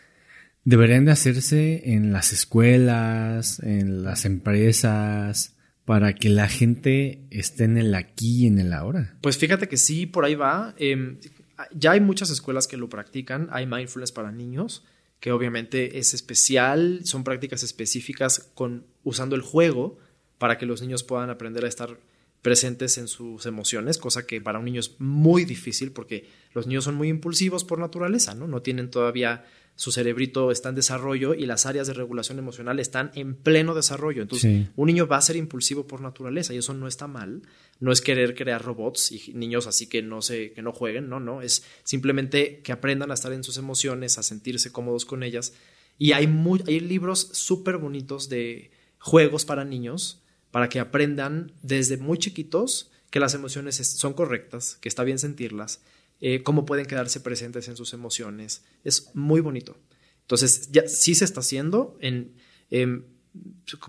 [0.64, 5.56] deberían de hacerse en las escuelas, en las empresas,
[5.86, 9.16] para que la gente esté en el aquí y en el ahora?
[9.22, 10.74] Pues fíjate que sí, por ahí va.
[10.80, 11.18] Em,
[11.72, 13.48] ya hay muchas escuelas que lo practican.
[13.52, 14.84] Hay mindfulness para niños,
[15.20, 17.02] que obviamente es especial.
[17.04, 20.00] Son prácticas específicas con, usando el juego
[20.38, 21.98] para que los niños puedan aprender a estar
[22.42, 26.84] presentes en sus emociones, cosa que para un niño es muy difícil porque los niños
[26.84, 28.48] son muy impulsivos por naturaleza, ¿no?
[28.48, 29.46] No tienen todavía
[29.78, 34.22] su cerebrito está en desarrollo y las áreas de regulación emocional están en pleno desarrollo.
[34.22, 37.42] Entonces, un niño va a ser impulsivo por naturaleza y eso no está mal.
[37.82, 41.20] No es querer crear robots y niños así que no se, que no jueguen, no,
[41.20, 41.42] no.
[41.42, 45.54] Es simplemente que aprendan a estar en sus emociones, a sentirse cómodos con ellas.
[45.98, 50.22] Y hay, muy, hay libros súper bonitos de juegos para niños
[50.56, 55.82] para que aprendan desde muy chiquitos que las emociones son correctas, que está bien sentirlas
[56.22, 58.64] eh, cómo pueden quedarse presentes en sus emociones.
[58.86, 59.76] Es muy bonito.
[60.22, 62.38] Entonces, sí se está haciendo en,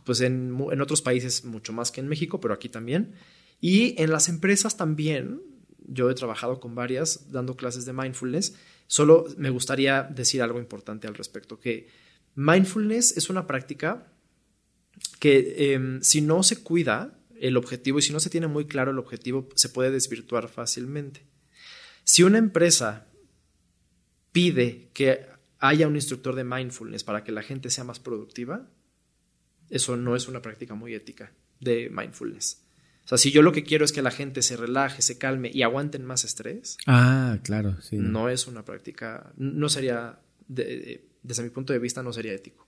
[0.02, 3.12] pues en, otros países mucho más que en México, pero aquí también.
[3.60, 5.40] Y en las empresas también,
[5.86, 8.56] yo he trabajado con varias dando clases de mindfulness.
[8.88, 11.86] Solo me gustaría decir algo importante al respecto, que
[12.34, 14.08] mindfulness es una práctica
[15.18, 18.90] que em, si no se cuida el objetivo y si no se tiene muy claro
[18.90, 21.26] el objetivo, se puede desvirtuar fácilmente.
[22.04, 23.08] Si una empresa
[24.32, 25.26] pide que
[25.58, 28.68] haya un instructor de mindfulness para que la gente sea más productiva,
[29.70, 32.62] eso no es una práctica muy ética de mindfulness.
[33.04, 35.50] O sea, si yo lo que quiero es que la gente se relaje, se calme
[35.52, 36.76] y aguanten más estrés.
[36.86, 37.96] Ah, claro, sí.
[37.98, 40.18] No es una práctica, no sería,
[40.48, 42.65] desde mi punto de vista, no sería ético.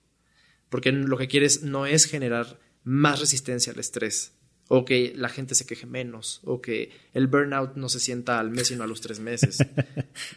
[0.69, 4.33] Porque lo que quieres no es generar más resistencia al estrés,
[4.67, 8.51] o que la gente se queje menos, o que el burnout no se sienta al
[8.51, 9.57] mes, sino a los tres meses.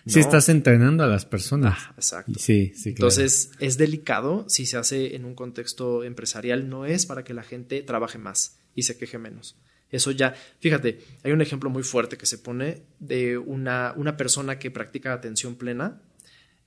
[0.06, 1.76] Si estás entrenando a las personas.
[1.76, 2.32] Ah, exacto.
[2.38, 7.24] Sí, sí, Entonces, es delicado si se hace en un contexto empresarial, no es para
[7.24, 9.56] que la gente trabaje más y se queje menos.
[9.90, 14.58] Eso ya, fíjate, hay un ejemplo muy fuerte que se pone de una, una persona
[14.58, 16.00] que practica atención plena,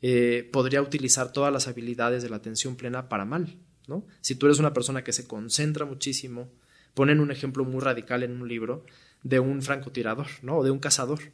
[0.08, 4.06] eh, podría utilizar todas las habilidades de la atención plena para mal, ¿no?
[4.22, 6.52] Si tú eres una persona que se concentra muchísimo,
[6.94, 8.86] ponen un ejemplo muy radical en un libro
[9.24, 10.58] de un francotirador, ¿no?
[10.58, 11.32] O de un cazador.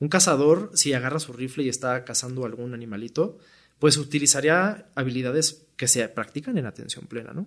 [0.00, 3.38] Un cazador, si agarra su rifle y está cazando algún animalito,
[3.78, 7.46] pues utilizaría habilidades que se practican en atención plena, ¿no?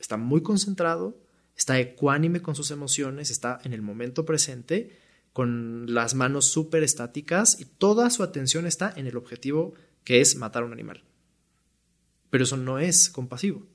[0.00, 1.16] está muy concentrado,
[1.56, 4.98] está ecuánime con sus emociones, está en el momento presente,
[5.36, 10.34] con las manos súper estáticas y toda su atención está en el objetivo que es
[10.34, 11.04] matar a un animal.
[12.30, 13.66] Pero eso no es compasivo.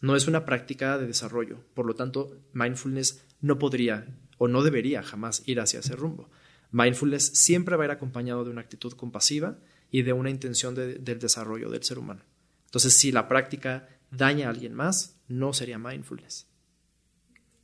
[0.00, 5.02] No es una práctica de desarrollo, por lo tanto, mindfulness no podría o no debería
[5.02, 6.30] jamás ir hacia ese rumbo.
[6.70, 9.58] Mindfulness siempre va a ir acompañado de una actitud compasiva
[9.90, 12.22] y de una intención del desarrollo del ser humano.
[12.66, 16.46] Entonces, si la práctica daña a alguien más, no sería mindfulness.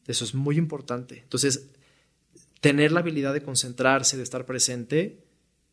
[0.08, 1.20] Eso es muy importante.
[1.20, 1.68] Entonces,
[2.60, 5.24] tener la habilidad de concentrarse, de estar presente,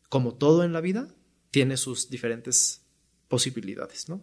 [0.08, 1.08] como todo en la vida,
[1.50, 2.82] tiene sus diferentes
[3.28, 4.22] posibilidades, ¿no?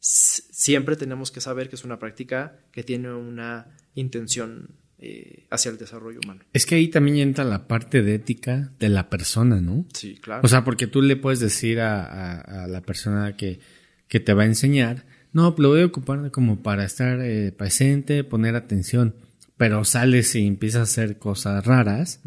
[0.00, 5.78] siempre tenemos que saber que es una práctica que tiene una intención eh, hacia el
[5.78, 6.40] desarrollo humano.
[6.52, 9.86] Es que ahí también entra la parte de ética de la persona, ¿no?
[9.92, 10.40] Sí, claro.
[10.44, 13.60] O sea, porque tú le puedes decir a, la persona que,
[14.08, 18.24] que, te va a enseñar, no, lo voy a ocupar como para estar eh, presente,
[18.24, 19.14] poner atención,
[19.60, 22.22] pero sales y empiezas a hacer cosas raras.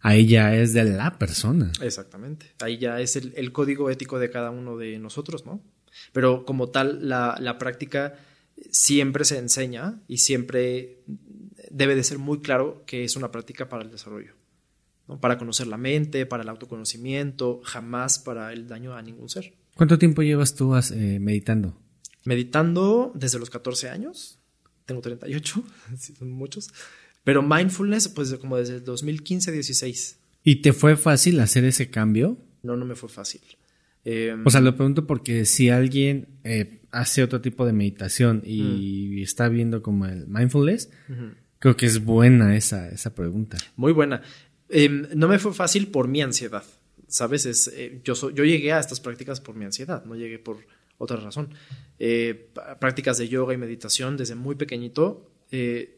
[0.00, 1.72] Ahí ya es de la persona.
[1.82, 2.54] Exactamente.
[2.60, 5.62] Ahí ya es el código ético de cada uno de nosotros, ¿no?
[6.14, 8.14] Pero como tal, la, práctica
[8.70, 11.02] siempre se enseña y siempre
[11.70, 14.32] debe de ser muy claro que es una práctica para el desarrollo.
[15.20, 19.52] Para conocer la mente, para el autoconocimiento, jamás para el daño a ningún ser.
[19.76, 21.78] ¿Cuánto tiempo llevas tú eh, meditando?
[22.24, 24.39] Meditando desde los 14 años.
[24.90, 25.64] Tengo 38,
[26.18, 26.68] son muchos.
[27.22, 30.16] Pero mindfulness, pues como desde el 2015-16.
[30.42, 32.38] ¿Y te fue fácil hacer ese cambio?
[32.64, 33.40] No, no me fue fácil.
[34.04, 39.22] Em, o sea, lo pregunto porque si alguien eh, hace otro tipo de meditación y
[39.22, 40.90] está viendo como el mindfulness,
[41.60, 43.58] creo que es buena esa, esa pregunta.
[43.76, 44.22] Muy buena.
[44.68, 46.64] Em, no me fue fácil por mi ansiedad.
[47.06, 47.46] ¿Sabes?
[47.46, 50.58] Es, eh, yo, yo llegué a estas prácticas por mi ansiedad, no llegué por
[51.00, 51.54] otra razón.
[51.98, 55.26] Eh, prácticas de yoga y meditación desde muy pequeñito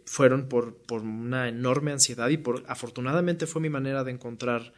[0.06, 4.72] fueron por, por una enorme ansiedad y por afortunadamente fue mi manera de encontrar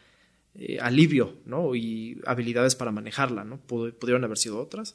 [0.56, 1.74] eh, alivio ¿no?
[1.74, 3.42] y habilidades para manejarla.
[3.42, 3.58] ¿no?
[3.58, 4.94] pudieron haber sido otras,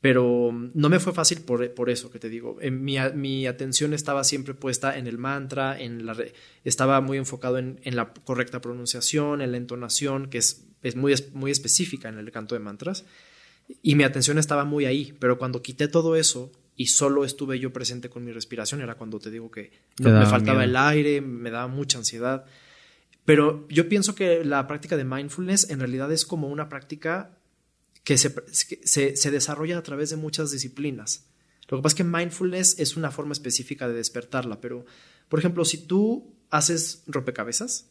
[0.00, 2.58] pero mm, no me fue fácil por, por eso que te digo.
[2.60, 6.16] En mi, mi, atención estaba siempre puesta en el mantra, en la,
[6.64, 11.14] estaba muy enfocado en, en, la correcta pronunciación, en la entonación, que es, es muy,
[11.34, 13.04] muy específica en el canto de mantras,
[13.82, 17.72] y mi atención estaba muy ahí, pero cuando quité todo eso y solo estuve yo
[17.72, 20.70] presente con mi respiración, era cuando te digo que no- me faltaba miedo.
[20.70, 22.44] el aire, me daba mucha ansiedad.
[23.24, 27.36] Pero yo pienso que la práctica de mindfulness en realidad es como una práctica
[28.02, 31.26] que se, que se, se desarrolla a través de muchas disciplinas.
[31.68, 34.84] Lo que pasa es que mindfulness es una forma específica de despertarla, pero,
[35.28, 37.90] por ejemplo, si tú haces rompecabezas,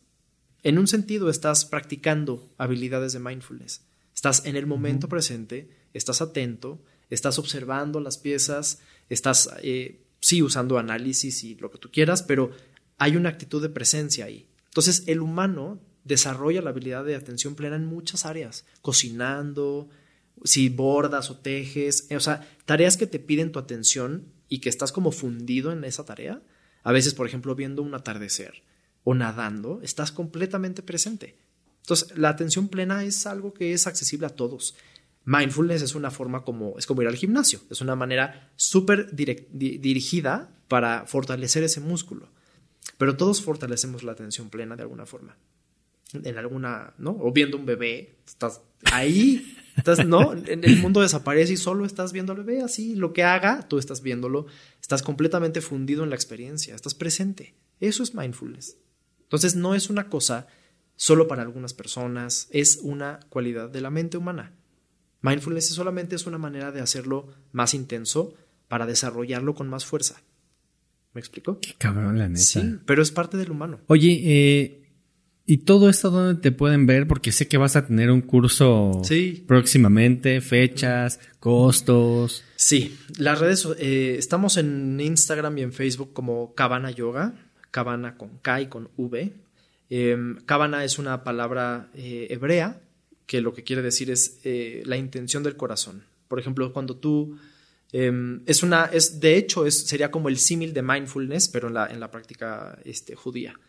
[0.64, 3.86] en un sentido estás practicando habilidades de mindfulness.
[4.20, 10.78] Estás en el momento presente, estás atento, estás observando las piezas, estás, eh, sí, usando
[10.78, 12.52] análisis y lo que tú quieras, pero
[12.98, 14.50] hay una actitud de presencia ahí.
[14.66, 19.88] Entonces, el humano desarrolla la habilidad de atención plena en muchas áreas, cocinando,
[20.44, 24.68] si bordas o tejes, eh, o sea, tareas que te piden tu atención y que
[24.68, 26.44] estás como fundido en esa tarea.
[26.84, 28.64] A veces, por ejemplo, viendo un atardecer
[29.06, 31.38] o nadando, estás completamente presente.
[31.90, 34.76] Entonces, la atención plena es algo que es accesible a todos.
[35.26, 40.56] Mindfulness es una forma como, es como ir al gimnasio, es una manera súper dirigida
[40.68, 42.30] para fortalecer ese músculo.
[43.00, 45.36] Pero todos fortalecemos la atención plena de alguna forma.
[46.14, 47.18] En alguna, ¿no?
[47.20, 48.62] O viendo un bebé, estás
[48.92, 50.34] ahí, estás, ¿no?
[50.34, 53.80] En el mundo desaparece y solo estás viendo al bebé así, lo que haga, tú
[53.80, 54.46] estás viéndolo,
[54.80, 57.56] estás completamente fundido en la experiencia, estás presente.
[57.80, 58.78] Eso es mindfulness.
[59.24, 60.46] Entonces no es una cosa
[61.02, 64.52] solo para algunas personas, es una cualidad de la mente humana.
[65.22, 68.34] Mindfulness solamente es una manera de hacerlo más intenso
[68.68, 70.22] para desarrollarlo con más fuerza.
[71.14, 71.58] ¿Me explico?
[71.62, 72.42] Qué cabrón, la neta.
[72.42, 73.80] Sí, pero es parte del humano.
[73.88, 74.90] Oye, eh,
[75.46, 77.08] ¿y todo esto dónde te pueden ver?
[77.08, 79.46] Porque sé que vas a tener un curso Sí.
[79.48, 82.44] próximamente, fechas, costos.
[82.58, 87.36] Sí, las redes, eh, estamos en Instagram y en Facebook como Cabana Yoga,
[87.72, 89.34] Cabana con K y con V.
[89.90, 92.82] Eh, Cabana es una palabra eh, hebrea
[93.26, 96.04] que lo que quiere decir es eh, la intención del corazón.
[96.28, 97.38] Por ejemplo, cuando tú
[97.92, 98.12] eh,
[98.46, 101.88] es una, es de hecho es sería como el símil de mindfulness, pero en la
[101.88, 103.60] en la práctica este, judía.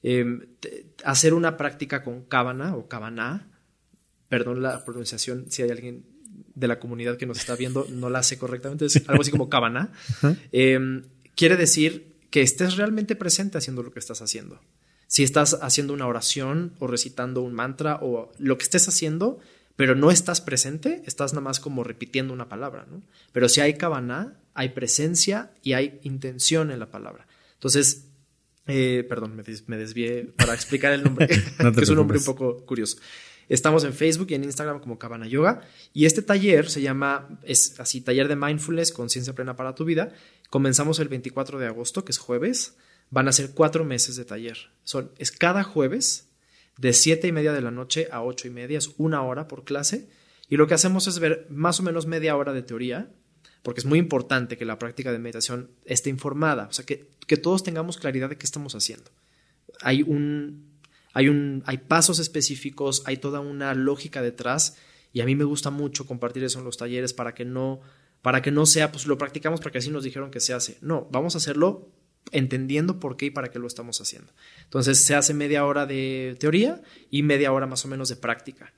[0.00, 3.48] Te- hacer una práctica con Cabana o Cabana,
[4.28, 6.04] perdón la pronunciación, si hay alguien
[6.54, 9.48] de la comunidad que nos está viendo, no la hace correctamente, es algo así como
[9.48, 9.92] cabana,
[10.52, 11.02] eh,
[11.36, 14.60] quiere decir que estés realmente presente haciendo lo que estás haciendo.
[15.08, 19.40] Si estás haciendo una oración o recitando un mantra o lo que estés haciendo,
[19.74, 23.02] pero no estás presente, estás nada más como repitiendo una palabra, ¿no?
[23.32, 27.26] Pero si hay cabana, hay presencia y hay intención en la palabra.
[27.54, 28.04] Entonces,
[28.66, 31.26] eh, perdón, me, des- me desvié para explicar el nombre,
[31.62, 32.98] No que es un nombre un poco curioso.
[33.48, 35.62] Estamos en Facebook y en Instagram como Cabana Yoga.
[35.94, 40.12] Y este taller se llama, es así, Taller de Mindfulness, Conciencia Plena para tu Vida.
[40.50, 42.76] Comenzamos el 24 de agosto, que es jueves.
[43.10, 44.70] Van a ser cuatro meses de taller.
[44.84, 46.28] Son, es cada jueves
[46.76, 48.78] de siete y media de la noche a ocho y media.
[48.78, 50.08] Es una hora por clase.
[50.48, 53.10] Y lo que hacemos es ver más o menos media hora de teoría,
[53.62, 56.68] porque es muy importante que la práctica de meditación esté informada.
[56.68, 59.10] O sea, que, que todos tengamos claridad de qué estamos haciendo.
[59.82, 60.68] Hay un,
[61.12, 64.76] hay un, hay pasos específicos, hay toda una lógica detrás
[65.12, 67.80] y a mí me gusta mucho compartir eso en los talleres para que no,
[68.22, 70.78] para que no sea, pues lo practicamos porque así nos dijeron que se hace.
[70.80, 71.88] No, vamos a hacerlo
[72.32, 74.32] entendiendo por qué y para qué lo estamos haciendo.
[74.64, 78.72] Entonces se hace media hora de teoría y media hora más o menos de práctica.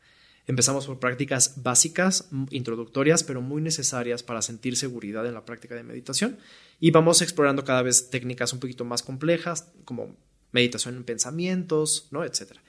[0.46, 5.84] Empezamos por prácticas básicas, introductorias, pero muy necesarias para sentir seguridad en la práctica de
[5.84, 6.38] meditación.
[6.80, 10.16] Y vamos explorando cada vez técnicas un poquito más complejas, como
[10.51, 12.24] meditación en pensamientos, ¿no?
[12.24, 12.62] Etcétera.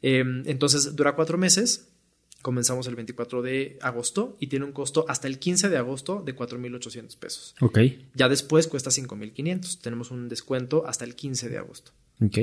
[0.00, 1.88] Eh, entonces dura cuatro meses.
[2.42, 6.36] Comenzamos el 24 de agosto y tiene un costo hasta el 15 de agosto de
[6.36, 7.54] 4.800 pesos.
[7.60, 7.78] Ok,
[8.14, 9.80] Ya después cuesta 5.500.
[9.80, 11.92] Tenemos un descuento hasta el 15 de agosto.
[12.24, 12.38] ok.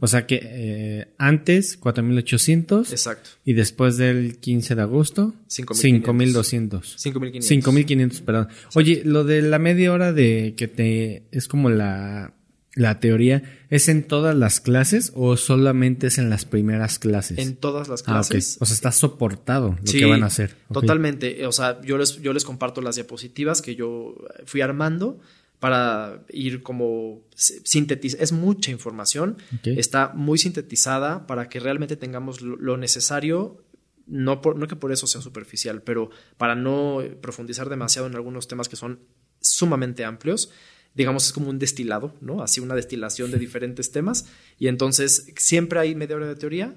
[0.00, 3.30] O sea que eh, antes 4800 Exacto.
[3.44, 6.96] y después del 15 de agosto 5200.
[6.96, 6.96] 5200.
[6.98, 7.42] 5.500.
[7.42, 8.48] 5500, perdón.
[8.74, 12.34] Oye, lo de la media hora de que te es como la
[12.74, 17.38] la teoría es en todas las clases o solamente es en las primeras clases?
[17.38, 18.58] En todas las ah, clases.
[18.60, 20.56] O sea, está soportado lo Sí, que van a hacer.
[20.68, 20.80] Ok.
[20.80, 21.46] Totalmente.
[21.46, 24.14] O sea, yo les, yo les comparto las diapositivas que yo
[24.44, 25.18] fui armando
[25.58, 28.22] para ir como sintetizar.
[28.22, 29.36] Es mucha información.
[29.64, 33.64] Está muy sintetizada para que realmente tengamos lo, lo necesario.
[34.06, 38.48] No, por, no que por eso sea superficial, pero para no profundizar demasiado en algunos
[38.48, 39.00] temas que son
[39.40, 40.50] sumamente amplios.
[40.94, 42.42] Digamos, es como un destilado, ¿no?
[42.42, 44.26] Así una destilación de diferentes temas.
[44.58, 46.74] Y entonces siempre hay media hora de teoría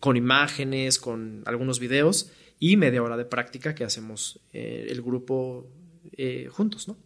[0.00, 5.70] con imágenes, con algunos videos y media hora de práctica que hacemos eh, el grupo
[6.12, 6.96] eh, juntos, ¿no?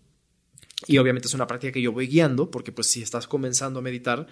[0.87, 3.83] Y obviamente es una práctica que yo voy guiando, porque pues si estás comenzando a
[3.83, 4.27] meditar,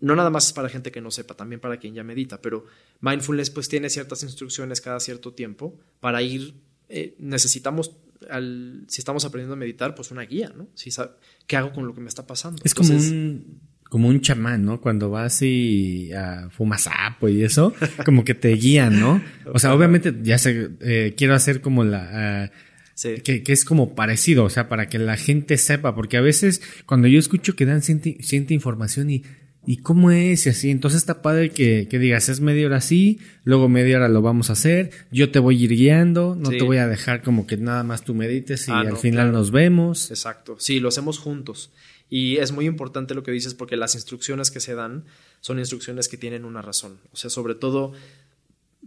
[0.00, 2.66] no nada más es para gente que no sepa, también para quien ya medita, pero
[3.00, 6.54] mindfulness pues tiene ciertas instrucciones cada cierto tiempo para ir,
[6.88, 7.96] eh, necesitamos
[8.30, 10.68] al, si estamos aprendiendo a meditar, pues una guía, ¿no?
[10.74, 11.12] Si sab-
[11.46, 12.60] ¿Qué hago con lo que me está pasando?
[12.64, 14.80] Es como un como un chamán, ¿no?
[14.82, 17.72] Cuando vas y ah, fumas sapo y eso,
[18.04, 19.22] como que te guían, ¿no?
[19.46, 22.44] O sea, obviamente ya sé, eh, quiero hacer como la...
[22.44, 22.50] ah,
[22.94, 23.14] sí.
[23.24, 26.60] que, que es como parecido, o sea, para que la gente sepa, porque a veces
[26.84, 29.22] cuando yo escucho que dan cierta información y,
[29.70, 33.18] y cómo es y así, entonces está padre que, que digas, es media hora así,
[33.44, 36.56] luego media hora lo vamos a hacer, yo te voy a ir guiando, no Sí.
[36.56, 39.26] te voy a dejar como que nada más tú medites y Ah, al no, final
[39.26, 39.32] claro.
[39.32, 40.10] nos vemos.
[40.10, 40.56] Exacto.
[40.58, 41.70] Sí, lo hacemos juntos.
[42.08, 45.04] Y es muy importante lo que dices porque las instrucciones que se dan
[45.40, 46.96] son instrucciones que tienen una razón.
[47.12, 47.92] O sea, sobre todo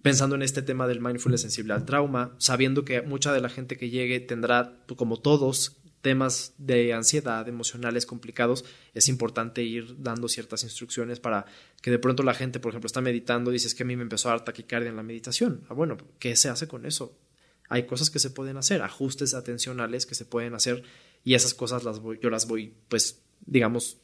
[0.01, 3.77] pensando en este tema del mindfulness sensible al trauma, sabiendo que mucha de la gente
[3.77, 10.64] que llegue tendrá, como todos, temas de ansiedad, emocionales complicados, es importante ir dando ciertas
[10.64, 11.45] instrucciones para
[11.82, 13.95] que de pronto la gente, por ejemplo, está meditando y dice es que a mí
[13.95, 15.61] me empezó a dar taquicardia en la meditación.
[15.69, 17.18] Ah, bueno, ¿qué se hace con eso?
[17.69, 20.84] Hay cosas que se pueden hacer, ajustes atencionales que se pueden hacer
[21.23, 23.98] y esas cosas las voy, yo las voy, pues, digamos,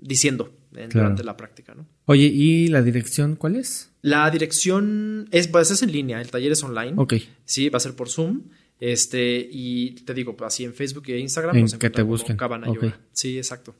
[0.00, 1.06] diciendo en- Claro.
[1.08, 1.86] durante la práctica, ¿no?
[2.06, 3.90] Oye, ¿y la dirección cuál es?
[4.02, 6.94] La dirección es, pues, es en línea, el taller es online.
[6.96, 7.14] Ok.
[7.44, 8.42] Sí, va a ser por Zoom.
[8.80, 12.36] Este, y te digo, pues, así en Facebook e Instagram En nos que te busquen.
[12.36, 12.66] Cabana.
[12.66, 13.00] Yoga.
[13.12, 13.74] Sí, exacto.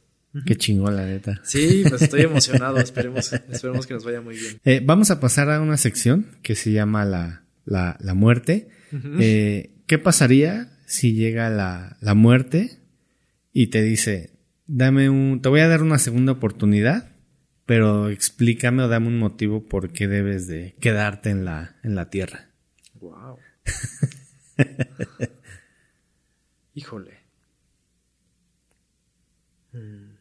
[0.45, 1.41] Qué chingón, la neta.
[1.43, 2.79] Sí, pues estoy emocionado.
[2.79, 4.61] esperemos, esperemos que nos vaya muy bien.
[4.65, 8.69] Eh, vamos a pasar a una sección que se llama la, la, la muerte.
[9.21, 12.79] Eh, ¿Qué pasaría si llega la, la muerte
[13.53, 14.31] y te dice,
[14.67, 17.11] dame un, te voy a dar una segunda oportunidad,
[17.67, 22.11] pero explícame o dame un motivo por qué debes de quedarte en la, en la
[22.11, 22.51] tierra?
[23.01, 23.39] Wow.
[26.75, 27.19] Híjole.
[29.73, 30.17] Mm.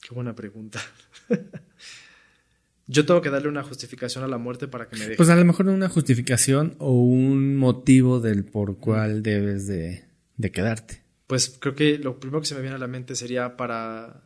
[0.00, 0.80] Qué buena pregunta.
[2.88, 5.16] Yo tengo que darle una justificación a la muerte para que me deje.
[5.16, 10.04] Pues a lo mejor una justificación o un motivo del por cual debes de,
[10.36, 11.02] de quedarte.
[11.26, 14.22] Pues creo que lo primero que se me viene a la mente sería para,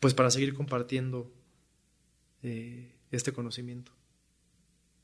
[0.00, 1.30] pues para seguir compartiendo
[2.42, 3.92] eh, este conocimiento.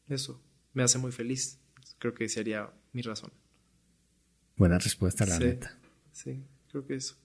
[0.08, 0.42] Eso
[0.72, 1.57] me hace muy feliz.
[1.98, 3.30] Creo que sería mi razón.
[4.56, 5.44] Buena respuesta, la Sí.
[5.44, 5.78] neta.
[6.12, 7.16] Sí, creo que eso.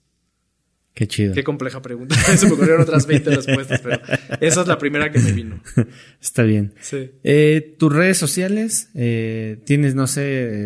[0.94, 1.34] Qué chido.
[1.34, 2.16] Qué compleja pregunta.
[2.38, 4.00] Se me ocurrieron otras 20 respuestas, pero
[4.40, 5.60] esa es la primera que me vino.
[6.22, 6.76] Está bien.
[6.82, 7.12] Sí.
[7.24, 10.22] Eh, ¿Tus redes sociales eh, tienes, no sé,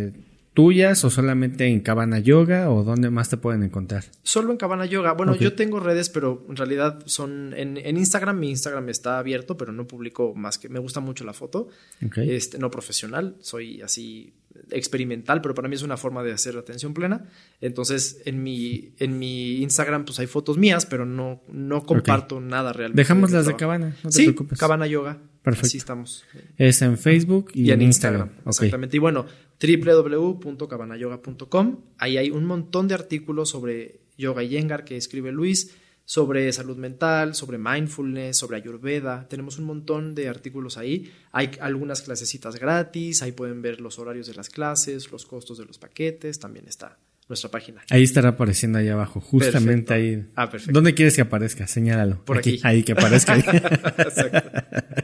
[0.08, 0.14] eh,
[0.58, 4.06] tuyas o solamente en Cabana Yoga o dónde más te pueden encontrar?
[4.24, 5.12] Solo en Cabana Yoga.
[5.12, 8.40] Bueno, yo tengo redes, pero en realidad son en, en Instagram.
[8.40, 11.70] Mi Instagram está abierto, pero no publico más que me gusta mucho la foto.
[12.16, 14.34] Este, no profesional, soy así
[14.72, 17.26] experimental, pero para mí es una forma de hacer atención plena.
[17.62, 22.74] Entonces, en mi, en mi Instagram, pues hay fotos mías, pero no, no comparto nada
[22.74, 23.00] realmente.
[23.00, 23.56] Dejamos mi las de.
[23.56, 24.58] Cabana, no te sí, preocupes.
[24.58, 25.20] Cabana Yoga.
[25.44, 25.68] Perfecto.
[25.68, 26.26] Así estamos.
[26.58, 28.32] Es en Facebook y, Y, en Instagram.
[28.46, 28.98] Exactamente.
[28.98, 29.28] Y bueno,
[29.60, 31.82] www.cabanayoga.com.
[31.98, 35.76] Ahí hay un montón de artículos sobre yoga y yengar que escribe Luis,
[36.06, 39.28] sobre salud mental, sobre mindfulness, sobre ayurveda.
[39.28, 41.12] Tenemos un montón de artículos ahí.
[41.32, 43.22] Hay algunas clasecitas gratis.
[43.22, 46.40] Ahí pueden ver los horarios de las clases, los costos de los paquetes.
[46.40, 46.98] También está
[47.30, 47.82] nuestra página.
[47.90, 49.96] Ahí estará apareciendo ahí abajo, justamente Perfecto.
[49.96, 50.26] ahí.
[50.36, 50.74] Ah, perfecto.
[50.74, 51.68] ¿Dónde quieres que aparezca?
[51.68, 52.24] Señálalo.
[52.24, 52.60] Por aquí.
[52.64, 53.34] Ahí, que aparezca.
[53.34, 53.44] ahí.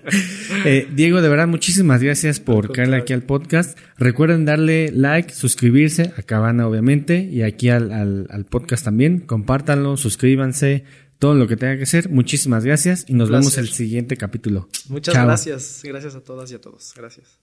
[0.65, 3.77] Eh, Diego, de verdad, muchísimas gracias por caerle aquí al podcast.
[3.97, 9.19] Recuerden darle like, suscribirse a Cabana, obviamente, y aquí al, al- al podcast también.
[9.19, 10.83] Compártanlo, suscríbanse,
[11.19, 12.09] todo lo que tenga que hacer.
[12.09, 14.69] Muchísimas gracias y nos vemos el siguiente capítulo.
[14.89, 15.25] Muchas Chao.
[15.25, 15.81] gracias.
[15.83, 16.93] Gracias a todas y a todos.
[16.95, 17.39] Gracias.